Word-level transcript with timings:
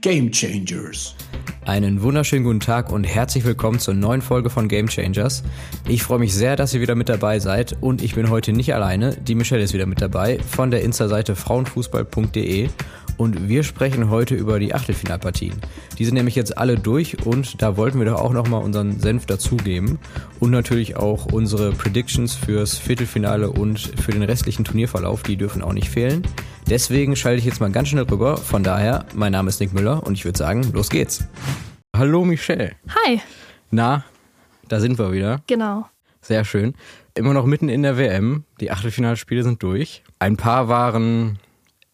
Game 0.00 0.30
Changers. 0.32 1.14
Einen 1.66 2.00
wunderschönen 2.00 2.44
guten 2.44 2.60
Tag 2.60 2.90
und 2.90 3.04
herzlich 3.04 3.44
willkommen 3.44 3.78
zur 3.78 3.92
neuen 3.92 4.22
Folge 4.22 4.48
von 4.48 4.66
Game 4.66 4.88
Changers. 4.88 5.42
Ich 5.86 6.02
freue 6.02 6.18
mich 6.18 6.32
sehr, 6.32 6.56
dass 6.56 6.72
ihr 6.72 6.80
wieder 6.80 6.94
mit 6.94 7.10
dabei 7.10 7.38
seid 7.38 7.76
und 7.82 8.02
ich 8.02 8.14
bin 8.14 8.30
heute 8.30 8.54
nicht 8.54 8.74
alleine. 8.74 9.14
Die 9.16 9.34
Michelle 9.34 9.62
ist 9.62 9.74
wieder 9.74 9.84
mit 9.84 10.00
dabei 10.00 10.38
von 10.38 10.70
der 10.70 10.82
Insta-Seite 10.82 11.36
frauenfußball.de 11.36 12.70
und 13.20 13.50
wir 13.50 13.64
sprechen 13.64 14.08
heute 14.08 14.34
über 14.34 14.58
die 14.58 14.72
Achtelfinalpartien. 14.72 15.52
Die 15.98 16.06
sind 16.06 16.14
nämlich 16.14 16.36
jetzt 16.36 16.56
alle 16.56 16.76
durch 16.76 17.26
und 17.26 17.60
da 17.60 17.76
wollten 17.76 17.98
wir 17.98 18.06
doch 18.06 18.18
auch 18.18 18.32
nochmal 18.32 18.62
unseren 18.62 18.98
Senf 18.98 19.26
dazugeben 19.26 19.98
und 20.38 20.50
natürlich 20.50 20.96
auch 20.96 21.26
unsere 21.26 21.72
Predictions 21.72 22.34
fürs 22.34 22.78
Viertelfinale 22.78 23.50
und 23.50 23.78
für 23.78 24.12
den 24.12 24.22
restlichen 24.22 24.64
Turnierverlauf, 24.64 25.22
die 25.22 25.36
dürfen 25.36 25.60
auch 25.60 25.74
nicht 25.74 25.90
fehlen. 25.90 26.22
Deswegen 26.70 27.14
schalte 27.14 27.40
ich 27.40 27.44
jetzt 27.44 27.60
mal 27.60 27.70
ganz 27.70 27.88
schnell 27.88 28.04
rüber. 28.04 28.38
Von 28.38 28.62
daher, 28.62 29.04
mein 29.14 29.32
Name 29.32 29.50
ist 29.50 29.60
Nick 29.60 29.74
Müller 29.74 30.02
und 30.06 30.14
ich 30.14 30.24
würde 30.24 30.38
sagen, 30.38 30.72
los 30.72 30.88
geht's. 30.88 31.22
Hallo 31.94 32.24
Michelle. 32.24 32.72
Hi. 33.04 33.20
Na, 33.70 34.02
da 34.68 34.80
sind 34.80 34.98
wir 34.98 35.12
wieder. 35.12 35.42
Genau. 35.46 35.84
Sehr 36.22 36.46
schön. 36.46 36.72
Immer 37.14 37.34
noch 37.34 37.44
mitten 37.44 37.68
in 37.68 37.82
der 37.82 37.98
WM. 37.98 38.44
Die 38.60 38.70
Achtelfinalspiele 38.70 39.42
sind 39.42 39.62
durch. 39.62 40.04
Ein 40.18 40.38
paar 40.38 40.68
waren 40.68 41.38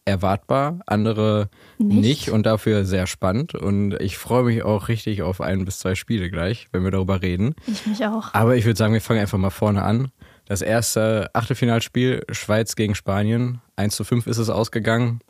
erwartbar, 0.06 0.78
andere 0.86 1.50
nicht. 1.78 2.00
nicht. 2.00 2.30
und 2.30 2.46
dafür 2.46 2.84
sehr 2.84 3.06
spannend. 3.06 3.54
Und 3.54 4.00
ich 4.00 4.16
freue 4.16 4.44
mich 4.44 4.62
auch 4.62 4.88
richtig 4.88 5.22
auf 5.22 5.40
ein 5.40 5.64
bis 5.64 5.80
zwei 5.80 5.94
Spiele 5.94 6.30
gleich, 6.30 6.68
wenn 6.72 6.84
wir 6.84 6.90
darüber 6.90 7.20
reden. 7.20 7.54
Ich 7.66 7.86
mich 7.86 8.06
auch. 8.06 8.32
Aber 8.32 8.56
ich 8.56 8.64
würde 8.64 8.78
sagen, 8.78 8.94
wir 8.94 9.00
fangen 9.00 9.20
einfach 9.20 9.38
mal 9.38 9.50
vorne 9.50 9.82
an. 9.82 10.10
Das 10.46 10.62
erste 10.62 11.28
Achtelfinalspiel, 11.34 12.24
Schweiz 12.30 12.76
gegen 12.76 12.94
Spanien. 12.94 13.60
1 13.74 13.96
zu 13.96 14.04
5 14.04 14.28
ist 14.28 14.38
es 14.38 14.48
ausgegangen. 14.48 15.20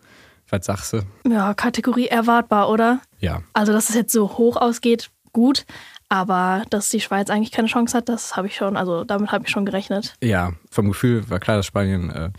Was 0.50 0.66
sagst 0.66 0.92
du? 0.92 1.00
Ja, 1.28 1.54
Kategorie 1.54 2.06
erwartbar, 2.06 2.68
oder? 2.68 3.00
Ja. 3.18 3.42
Also, 3.54 3.72
dass 3.72 3.88
es 3.88 3.96
jetzt 3.96 4.12
so 4.12 4.36
hoch 4.36 4.56
ausgeht, 4.56 5.10
gut. 5.32 5.64
Aber 6.08 6.62
dass 6.70 6.88
die 6.88 7.00
Schweiz 7.00 7.30
eigentlich 7.30 7.50
keine 7.50 7.66
Chance 7.66 7.96
hat, 7.96 8.08
das 8.08 8.36
habe 8.36 8.46
ich 8.46 8.54
schon, 8.54 8.76
also 8.76 9.02
damit 9.02 9.32
habe 9.32 9.44
ich 9.44 9.50
schon 9.50 9.66
gerechnet. 9.66 10.14
Ja, 10.22 10.52
vom 10.70 10.86
Gefühl 10.88 11.28
war 11.28 11.40
klar, 11.40 11.56
dass 11.56 11.66
Spanien 11.66 12.10
äh, 12.10 12.30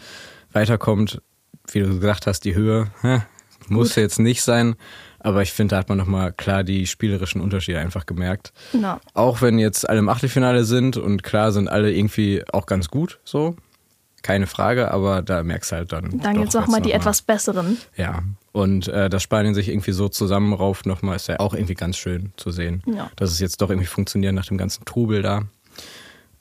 weiterkommt 0.54 1.22
wie 1.72 1.80
du 1.80 1.88
gesagt 2.00 2.28
hast, 2.28 2.42
die 2.42 2.56
Höhe 2.56 2.88
hä, 3.02 3.22
muss 3.70 3.90
Gut. 3.90 3.98
jetzt 3.98 4.20
nicht 4.20 4.42
sein. 4.42 4.76
Aber 5.20 5.42
ich 5.42 5.52
finde, 5.52 5.76
da 5.76 5.80
hat 5.80 5.90
man 5.90 5.98
nochmal 5.98 6.32
klar 6.32 6.64
die 6.64 6.88
spielerischen 6.88 7.42
Unterschiede 7.42 7.80
einfach 7.80 8.06
gemerkt. 8.06 8.54
No. 8.72 9.00
Auch 9.14 9.42
wenn 9.42 9.60
jetzt 9.60 9.90
alle 9.90 10.00
im 10.00 10.10
Achtelfinale 10.10 10.64
sind 10.64 10.96
und 10.96 11.24
klar 11.24 11.52
sind 11.52 11.68
alle 11.68 11.92
irgendwie 11.92 12.44
auch 12.54 12.66
ganz 12.66 12.90
gut, 12.90 13.20
so. 13.24 13.56
Keine 14.24 14.48
Frage, 14.48 14.92
aber 14.92 15.22
da 15.22 15.44
merkst 15.44 15.72
du 15.72 15.76
halt 15.76 15.92
dann. 15.92 16.20
Dann 16.20 16.38
gibt 16.38 16.50
es 16.50 16.56
auch 16.56 16.68
mal 16.68 16.82
die 16.82 16.92
etwas 16.92 17.22
besseren. 17.22 17.78
Ja. 17.96 18.24
Und 18.52 18.88
äh, 18.88 19.10
dass 19.10 19.24
Spanien 19.24 19.54
sich 19.54 19.70
irgendwie 19.70 19.92
so 19.92 20.10
zusammenrauft 20.10 20.86
nochmal, 20.86 21.16
ist 21.16 21.28
ja 21.28 21.40
auch 21.40 21.54
irgendwie 21.54 21.76
ganz 21.76 21.98
schön 21.98 22.34
zu 22.36 22.52
sehen. 22.52 22.82
Ja. 22.88 23.10
Dass 23.16 23.32
es 23.32 23.40
jetzt 23.40 23.62
doch 23.62 23.70
irgendwie 23.70 23.88
funktioniert 23.88 24.34
nach 24.34 24.46
dem 24.46 24.58
ganzen 24.58 24.86
Trubel 24.86 25.22
da. 25.22 25.44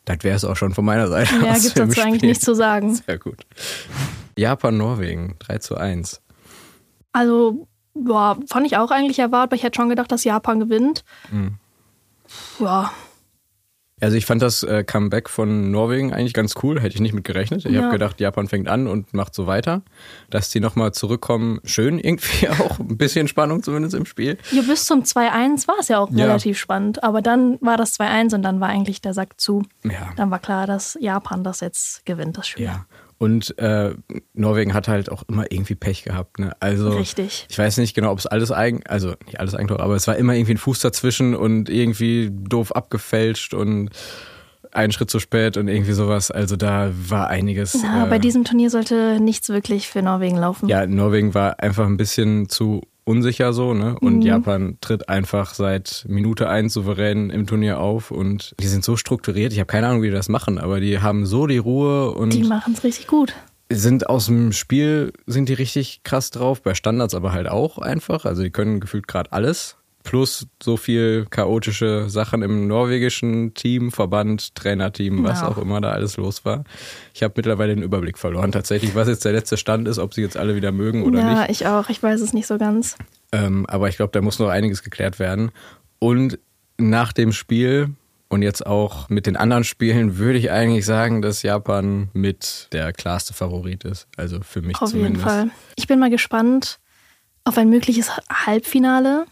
Das 0.04 0.18
wäre 0.22 0.36
es 0.36 0.44
auch 0.44 0.56
schon 0.56 0.72
von 0.74 0.84
meiner 0.84 1.08
Seite. 1.08 1.34
Ja, 1.34 1.54
gibt 1.54 1.64
es 1.66 1.74
dazu 1.74 2.00
eigentlich 2.00 2.22
nichts 2.22 2.44
zu 2.44 2.54
sagen. 2.54 2.94
Sehr 2.94 3.18
gut. 3.18 3.44
Japan, 4.38 4.76
Norwegen, 4.76 5.36
3 5.40 5.58
zu 5.58 5.76
1. 5.76 6.20
Also, 7.12 7.66
boah, 7.94 8.38
fand 8.46 8.66
ich 8.66 8.76
auch 8.76 8.90
eigentlich 8.90 9.18
erwartbar. 9.18 9.56
Ich 9.56 9.62
hätte 9.62 9.76
schon 9.76 9.88
gedacht, 9.88 10.12
dass 10.12 10.24
Japan 10.24 10.60
gewinnt. 10.60 11.04
Mhm. 11.30 11.58
Ja. 12.60 12.92
Also 13.98 14.18
ich 14.18 14.26
fand 14.26 14.42
das 14.42 14.62
äh, 14.62 14.84
Comeback 14.84 15.30
von 15.30 15.70
Norwegen 15.70 16.12
eigentlich 16.12 16.34
ganz 16.34 16.54
cool, 16.62 16.82
hätte 16.82 16.94
ich 16.94 17.00
nicht 17.00 17.14
mit 17.14 17.24
gerechnet. 17.24 17.64
Ich 17.64 17.72
ja. 17.72 17.80
habe 17.80 17.92
gedacht, 17.92 18.20
Japan 18.20 18.46
fängt 18.46 18.68
an 18.68 18.88
und 18.88 19.14
macht 19.14 19.34
so 19.34 19.46
weiter. 19.46 19.80
Dass 20.28 20.50
die 20.50 20.60
nochmal 20.60 20.92
zurückkommen, 20.92 21.60
schön 21.64 21.98
irgendwie 21.98 22.48
auch. 22.60 22.78
Ein 22.78 22.98
bisschen 22.98 23.26
Spannung 23.26 23.62
zumindest 23.62 23.94
im 23.94 24.04
Spiel. 24.04 24.36
Ja, 24.50 24.60
bis 24.60 24.84
zum 24.84 25.04
2-1 25.04 25.66
war 25.66 25.76
es 25.80 25.88
ja 25.88 25.98
auch 25.98 26.10
ja. 26.10 26.26
relativ 26.26 26.58
spannend. 26.58 27.02
Aber 27.02 27.22
dann 27.22 27.58
war 27.62 27.78
das 27.78 27.98
2-1 27.98 28.34
und 28.34 28.42
dann 28.42 28.60
war 28.60 28.68
eigentlich 28.68 29.00
der 29.00 29.14
Sack 29.14 29.40
zu. 29.40 29.62
Ja. 29.82 30.10
Dann 30.16 30.30
war 30.30 30.40
klar, 30.40 30.66
dass 30.66 30.98
Japan 31.00 31.42
das 31.42 31.60
jetzt 31.60 32.04
gewinnt, 32.04 32.36
das 32.36 32.48
Spiel. 32.48 32.66
Ja. 32.66 32.84
Und 33.18 33.58
äh, 33.58 33.94
Norwegen 34.34 34.74
hat 34.74 34.88
halt 34.88 35.10
auch 35.10 35.22
immer 35.28 35.50
irgendwie 35.50 35.74
Pech 35.74 36.04
gehabt. 36.04 36.38
Ne? 36.38 36.52
Also 36.60 36.90
Richtig. 36.90 37.46
ich 37.48 37.58
weiß 37.58 37.78
nicht 37.78 37.94
genau, 37.94 38.12
ob 38.12 38.18
es 38.18 38.26
alles 38.26 38.52
eigen, 38.52 38.82
also 38.86 39.14
nicht 39.24 39.40
alles 39.40 39.54
Eigentor, 39.54 39.80
aber 39.80 39.94
es 39.94 40.06
war 40.06 40.16
immer 40.16 40.34
irgendwie 40.34 40.54
ein 40.54 40.58
Fuß 40.58 40.80
dazwischen 40.80 41.34
und 41.34 41.70
irgendwie 41.70 42.30
doof 42.30 42.72
abgefälscht 42.76 43.54
und 43.54 43.90
einen 44.72 44.92
Schritt 44.92 45.10
zu 45.10 45.18
spät 45.18 45.56
und 45.56 45.68
irgendwie 45.68 45.92
sowas. 45.92 46.30
Also 46.30 46.56
da 46.56 46.90
war 46.94 47.28
einiges. 47.28 47.82
Ja, 47.82 48.04
äh, 48.04 48.08
bei 48.10 48.18
diesem 48.18 48.44
Turnier 48.44 48.68
sollte 48.68 49.18
nichts 49.20 49.48
wirklich 49.48 49.88
für 49.88 50.02
Norwegen 50.02 50.36
laufen. 50.36 50.68
Ja, 50.68 50.86
Norwegen 50.86 51.34
war 51.34 51.60
einfach 51.60 51.86
ein 51.86 51.96
bisschen 51.96 52.50
zu 52.50 52.82
unsicher 53.06 53.52
so, 53.52 53.72
ne? 53.72 53.98
Und 53.98 54.16
mhm. 54.16 54.22
Japan 54.22 54.78
tritt 54.80 55.08
einfach 55.08 55.54
seit 55.54 56.04
Minute 56.08 56.48
eins 56.48 56.74
souverän 56.74 57.30
im 57.30 57.46
Turnier 57.46 57.80
auf 57.80 58.10
und 58.10 58.54
die 58.60 58.66
sind 58.66 58.84
so 58.84 58.96
strukturiert. 58.96 59.52
Ich 59.52 59.60
habe 59.60 59.68
keine 59.68 59.86
Ahnung, 59.86 60.02
wie 60.02 60.08
die 60.08 60.12
das 60.12 60.28
machen, 60.28 60.58
aber 60.58 60.80
die 60.80 60.98
haben 61.00 61.24
so 61.24 61.46
die 61.46 61.58
Ruhe 61.58 62.10
und. 62.10 62.34
Die 62.34 62.42
machen 62.42 62.74
es 62.74 62.84
richtig 62.84 63.06
gut. 63.06 63.34
Sind 63.70 64.08
aus 64.08 64.26
dem 64.26 64.52
Spiel, 64.52 65.12
sind 65.26 65.48
die 65.48 65.54
richtig 65.54 66.02
krass 66.04 66.30
drauf, 66.30 66.62
bei 66.62 66.74
Standards 66.74 67.14
aber 67.14 67.32
halt 67.32 67.48
auch 67.48 67.78
einfach. 67.78 68.24
Also 68.24 68.42
die 68.42 68.50
können 68.50 68.80
gefühlt 68.80 69.08
gerade 69.08 69.32
alles 69.32 69.76
plus 70.06 70.46
so 70.62 70.76
viel 70.76 71.26
chaotische 71.30 72.08
Sachen 72.08 72.42
im 72.42 72.68
norwegischen 72.68 73.54
Team, 73.54 73.90
Verband, 73.90 74.54
Trainerteam, 74.54 75.24
was 75.24 75.40
ja. 75.40 75.48
auch 75.48 75.58
immer 75.58 75.80
da 75.80 75.90
alles 75.90 76.16
los 76.16 76.44
war. 76.44 76.62
Ich 77.12 77.24
habe 77.24 77.34
mittlerweile 77.36 77.74
den 77.74 77.82
Überblick 77.82 78.16
verloren. 78.16 78.52
Tatsächlich, 78.52 78.94
was 78.94 79.08
jetzt 79.08 79.24
der 79.24 79.32
letzte 79.32 79.56
Stand 79.56 79.88
ist, 79.88 79.98
ob 79.98 80.14
sie 80.14 80.22
jetzt 80.22 80.36
alle 80.36 80.54
wieder 80.54 80.70
mögen 80.70 81.02
oder 81.02 81.18
ja, 81.18 81.30
nicht. 81.30 81.38
Ja, 81.38 81.50
ich 81.50 81.66
auch. 81.66 81.88
Ich 81.88 82.00
weiß 82.00 82.20
es 82.20 82.32
nicht 82.32 82.46
so 82.46 82.56
ganz. 82.56 82.96
Ähm, 83.32 83.66
aber 83.66 83.88
ich 83.88 83.96
glaube, 83.96 84.12
da 84.12 84.20
muss 84.20 84.38
noch 84.38 84.48
einiges 84.48 84.84
geklärt 84.84 85.18
werden. 85.18 85.50
Und 85.98 86.38
nach 86.78 87.12
dem 87.12 87.32
Spiel 87.32 87.90
und 88.28 88.42
jetzt 88.42 88.64
auch 88.64 89.08
mit 89.08 89.26
den 89.26 89.36
anderen 89.36 89.64
Spielen 89.64 90.18
würde 90.18 90.38
ich 90.38 90.52
eigentlich 90.52 90.84
sagen, 90.84 91.20
dass 91.20 91.42
Japan 91.42 92.10
mit 92.12 92.68
der 92.70 92.92
klarste 92.92 93.34
Favorit 93.34 93.82
ist. 93.82 94.06
Also 94.16 94.38
für 94.42 94.62
mich 94.62 94.80
auf 94.80 94.90
zumindest. 94.90 95.26
Auf 95.26 95.32
jeden 95.32 95.50
Fall. 95.50 95.58
Ich 95.74 95.88
bin 95.88 95.98
mal 95.98 96.10
gespannt 96.10 96.78
auf 97.42 97.58
ein 97.58 97.68
mögliches 97.68 98.12
Halbfinale 98.30 99.26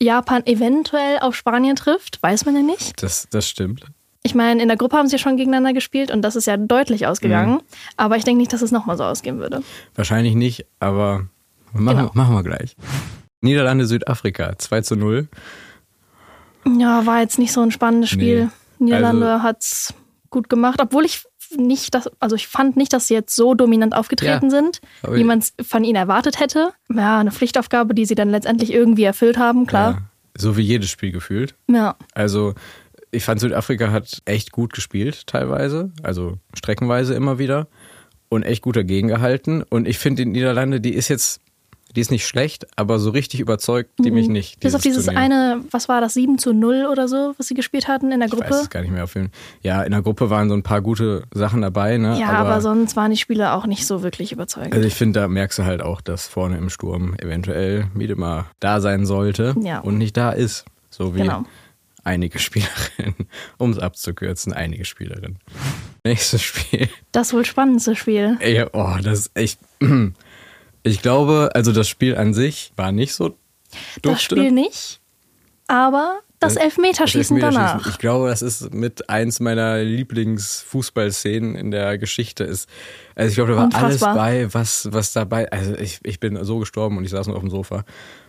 Japan 0.00 0.44
eventuell 0.46 1.18
auf 1.20 1.34
Spanien 1.34 1.76
trifft, 1.76 2.22
weiß 2.22 2.44
man 2.44 2.56
ja 2.56 2.62
nicht. 2.62 3.02
Das, 3.02 3.28
das 3.30 3.48
stimmt. 3.48 3.86
Ich 4.22 4.34
meine, 4.34 4.60
in 4.60 4.68
der 4.68 4.76
Gruppe 4.76 4.96
haben 4.96 5.08
sie 5.08 5.18
schon 5.18 5.36
gegeneinander 5.36 5.72
gespielt 5.72 6.10
und 6.10 6.22
das 6.22 6.34
ist 6.34 6.46
ja 6.46 6.56
deutlich 6.56 7.06
ausgegangen. 7.06 7.54
Mhm. 7.54 7.60
Aber 7.96 8.16
ich 8.16 8.24
denke 8.24 8.38
nicht, 8.38 8.52
dass 8.52 8.60
es 8.60 8.72
nochmal 8.72 8.96
so 8.96 9.04
ausgehen 9.04 9.38
würde. 9.38 9.62
Wahrscheinlich 9.94 10.34
nicht, 10.34 10.66
aber 10.80 11.28
machen, 11.72 11.98
genau. 11.98 12.10
machen 12.14 12.34
wir 12.34 12.42
gleich. 12.42 12.76
Niederlande, 13.40 13.86
Südafrika, 13.86 14.58
2 14.58 14.80
zu 14.80 14.96
0. 14.96 15.28
Ja, 16.78 17.06
war 17.06 17.20
jetzt 17.20 17.38
nicht 17.38 17.52
so 17.52 17.60
ein 17.60 17.70
spannendes 17.70 18.10
Spiel. 18.10 18.50
Nee. 18.78 18.86
Niederlande 18.86 19.30
also, 19.30 19.42
hat 19.44 19.62
es 19.62 19.94
gut 20.30 20.48
gemacht, 20.48 20.80
obwohl 20.80 21.04
ich 21.04 21.24
nicht, 21.56 21.94
dass, 21.94 22.10
also 22.20 22.36
ich 22.36 22.48
fand 22.48 22.76
nicht, 22.76 22.92
dass 22.92 23.08
sie 23.08 23.14
jetzt 23.14 23.34
so 23.34 23.54
dominant 23.54 23.94
aufgetreten 23.94 24.46
ja, 24.46 24.50
sind, 24.50 24.80
wie 25.08 25.24
man 25.24 25.38
es 25.38 25.52
von 25.66 25.84
ihnen 25.84 25.96
erwartet 25.96 26.40
hätte. 26.40 26.72
Ja, 26.92 27.18
eine 27.18 27.32
Pflichtaufgabe, 27.32 27.94
die 27.94 28.06
sie 28.06 28.14
dann 28.14 28.30
letztendlich 28.30 28.72
irgendwie 28.72 29.04
erfüllt 29.04 29.38
haben, 29.38 29.66
klar. 29.66 29.92
Ja, 29.92 29.98
so 30.36 30.56
wie 30.56 30.62
jedes 30.62 30.90
Spiel 30.90 31.12
gefühlt. 31.12 31.54
Ja. 31.68 31.96
Also 32.14 32.54
ich 33.10 33.24
fand 33.24 33.40
Südafrika 33.40 33.90
hat 33.90 34.20
echt 34.24 34.52
gut 34.52 34.72
gespielt 34.72 35.26
teilweise, 35.26 35.90
also 36.02 36.38
streckenweise 36.54 37.14
immer 37.14 37.38
wieder 37.38 37.68
und 38.28 38.42
echt 38.42 38.62
gut 38.62 38.76
dagegen 38.76 39.08
gehalten. 39.08 39.62
Und 39.62 39.88
ich 39.88 39.98
finde 39.98 40.24
die 40.24 40.30
Niederlande, 40.30 40.80
die 40.80 40.94
ist 40.94 41.08
jetzt 41.08 41.40
die 41.96 42.02
ist 42.02 42.10
nicht 42.10 42.26
schlecht, 42.26 42.66
aber 42.76 42.98
so 42.98 43.10
richtig 43.10 43.40
überzeugt 43.40 43.90
die 43.98 44.10
mich 44.10 44.26
mhm. 44.26 44.34
nicht. 44.34 44.60
Bis 44.60 44.74
auf 44.74 44.82
dieses 44.82 45.06
Turnier. 45.06 45.20
eine, 45.20 45.60
was 45.70 45.88
war 45.88 46.02
das, 46.02 46.14
7 46.14 46.38
zu 46.38 46.52
0 46.52 46.86
oder 46.90 47.08
so, 47.08 47.34
was 47.38 47.48
sie 47.48 47.54
gespielt 47.54 47.88
hatten 47.88 48.12
in 48.12 48.20
der 48.20 48.28
Gruppe? 48.28 48.44
Ich 48.44 48.50
weiß 48.50 48.62
es 48.62 48.70
gar 48.70 48.82
nicht 48.82 48.92
mehr 48.92 49.04
auf 49.04 49.14
jeden 49.14 49.30
Ja, 49.62 49.82
in 49.82 49.92
der 49.92 50.02
Gruppe 50.02 50.28
waren 50.28 50.50
so 50.50 50.54
ein 50.54 50.62
paar 50.62 50.82
gute 50.82 51.24
Sachen 51.32 51.62
dabei. 51.62 51.96
Ne? 51.96 52.18
Ja, 52.20 52.28
aber, 52.28 52.50
aber 52.50 52.60
sonst 52.60 52.96
waren 52.96 53.10
die 53.10 53.16
Spieler 53.16 53.54
auch 53.54 53.66
nicht 53.66 53.86
so 53.86 54.02
wirklich 54.02 54.30
überzeugend. 54.30 54.74
Also 54.74 54.86
ich 54.86 54.94
finde, 54.94 55.20
da 55.20 55.28
merkst 55.28 55.58
du 55.58 55.64
halt 55.64 55.80
auch, 55.80 56.02
dass 56.02 56.28
vorne 56.28 56.58
im 56.58 56.68
Sturm 56.68 57.14
eventuell 57.18 57.86
Miedemar 57.94 58.50
da 58.60 58.82
sein 58.82 59.06
sollte 59.06 59.54
ja. 59.62 59.80
und 59.80 59.96
nicht 59.96 60.16
da 60.18 60.32
ist. 60.32 60.66
So 60.90 61.14
wie 61.14 61.22
genau. 61.22 61.44
einige 62.04 62.38
Spielerinnen, 62.38 63.26
um 63.56 63.70
es 63.70 63.78
abzukürzen, 63.78 64.52
einige 64.52 64.84
Spielerinnen. 64.84 65.38
Nächstes 66.04 66.42
Spiel. 66.42 66.88
Das 67.10 67.32
wohl 67.32 67.46
spannendste 67.46 67.96
Spiel. 67.96 68.36
Ey, 68.40 68.66
oh, 68.72 68.96
das 69.02 69.20
ist 69.20 69.30
echt. 69.34 69.58
Ich 70.86 71.02
glaube, 71.02 71.50
also 71.54 71.72
das 71.72 71.88
Spiel 71.88 72.16
an 72.16 72.32
sich 72.32 72.72
war 72.76 72.92
nicht 72.92 73.12
so 73.12 73.30
dufte. 74.02 74.02
Das 74.02 74.22
Spiel 74.22 74.52
nicht, 74.52 75.00
aber 75.66 76.20
das, 76.38 76.54
das 76.54 76.62
Elfmeterschießen, 76.62 77.38
das 77.38 77.54
Elfmeterschießen 77.54 77.80
danach. 77.80 77.90
Ich 77.90 77.98
glaube, 77.98 78.28
das 78.28 78.42
ist 78.42 78.72
mit 78.72 79.08
eins 79.08 79.40
meiner 79.40 79.82
Lieblingsfußballszenen 79.82 81.56
in 81.56 81.70
der 81.70 81.98
Geschichte. 81.98 82.44
Ist, 82.44 82.68
also 83.14 83.30
ich 83.30 83.34
glaube, 83.34 83.52
da 83.52 83.56
war 83.56 83.64
Unfassbar. 83.64 84.10
alles 84.10 84.50
bei, 84.50 84.54
was, 84.54 84.88
was 84.92 85.12
dabei. 85.12 85.50
Also 85.50 85.74
ich, 85.74 85.98
ich 86.04 86.20
bin 86.20 86.42
so 86.44 86.58
gestorben 86.58 86.98
und 86.98 87.04
ich 87.04 87.10
saß 87.10 87.26
nur 87.26 87.36
auf 87.36 87.42
dem 87.42 87.50
Sofa. 87.50 87.84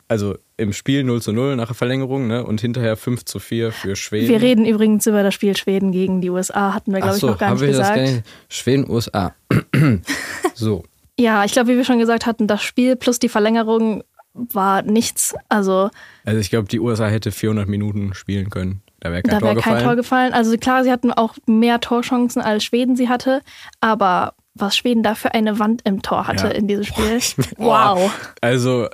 Also 0.07 0.37
im 0.55 0.71
Spiel 0.71 1.03
0 1.03 1.21
zu 1.21 1.33
0 1.33 1.57
nach 1.57 1.67
der 1.67 1.75
Verlängerung 1.75 2.27
ne? 2.27 2.45
und 2.45 2.61
hinterher 2.61 2.95
5 2.95 3.25
zu 3.25 3.39
4 3.39 3.71
für 3.71 3.95
Schweden. 3.97 4.29
Wir 4.29 4.41
reden 4.41 4.65
übrigens 4.65 5.05
über 5.05 5.21
das 5.21 5.33
Spiel 5.33 5.55
Schweden 5.57 5.91
gegen 5.91 6.21
die 6.21 6.29
USA, 6.29 6.73
hatten 6.73 6.93
wir, 6.93 7.01
glaube 7.01 7.17
so, 7.17 7.27
ich, 7.27 7.31
noch 7.33 7.39
gar 7.39 7.53
nicht 7.53 7.65
gesagt. 7.65 7.95
Gar 7.95 8.03
nicht? 8.03 8.23
Schweden, 8.47 8.89
USA. 8.89 9.35
so. 10.55 10.83
Ja, 11.19 11.43
ich 11.45 11.51
glaube, 11.51 11.69
wie 11.69 11.77
wir 11.77 11.85
schon 11.85 11.99
gesagt 11.99 12.25
hatten, 12.25 12.47
das 12.47 12.61
Spiel 12.61 12.95
plus 12.95 13.19
die 13.19 13.29
Verlängerung 13.29 14.03
war 14.33 14.83
nichts. 14.83 15.33
Also, 15.49 15.89
also 16.25 16.39
ich 16.39 16.49
glaube, 16.49 16.67
die 16.67 16.79
USA 16.79 17.07
hätte 17.07 17.31
400 17.31 17.67
Minuten 17.67 18.13
spielen 18.13 18.49
können. 18.49 18.81
Da 18.99 19.11
wäre 19.11 19.23
kein, 19.23 19.39
da 19.39 19.45
wär 19.45 19.53
Tor, 19.53 19.61
kein 19.63 19.73
gefallen. 19.73 19.83
Tor 19.83 19.95
gefallen. 19.95 20.33
Also 20.33 20.57
klar, 20.57 20.83
sie 20.83 20.91
hatten 20.91 21.11
auch 21.11 21.35
mehr 21.47 21.79
Torchancen 21.79 22.41
als 22.41 22.63
Schweden 22.63 22.95
sie 22.95 23.09
hatte, 23.09 23.41
aber 23.79 24.33
was 24.53 24.75
Schweden 24.75 25.03
da 25.03 25.13
für 25.15 25.33
eine 25.35 25.59
Wand 25.59 25.81
im 25.85 26.01
Tor 26.01 26.27
hatte 26.27 26.47
Ja. 26.47 26.53
in 26.53 26.67
diesem 26.67 26.83
Spiel. 26.83 27.19
Wow. 27.57 28.11
Also, 28.41 28.87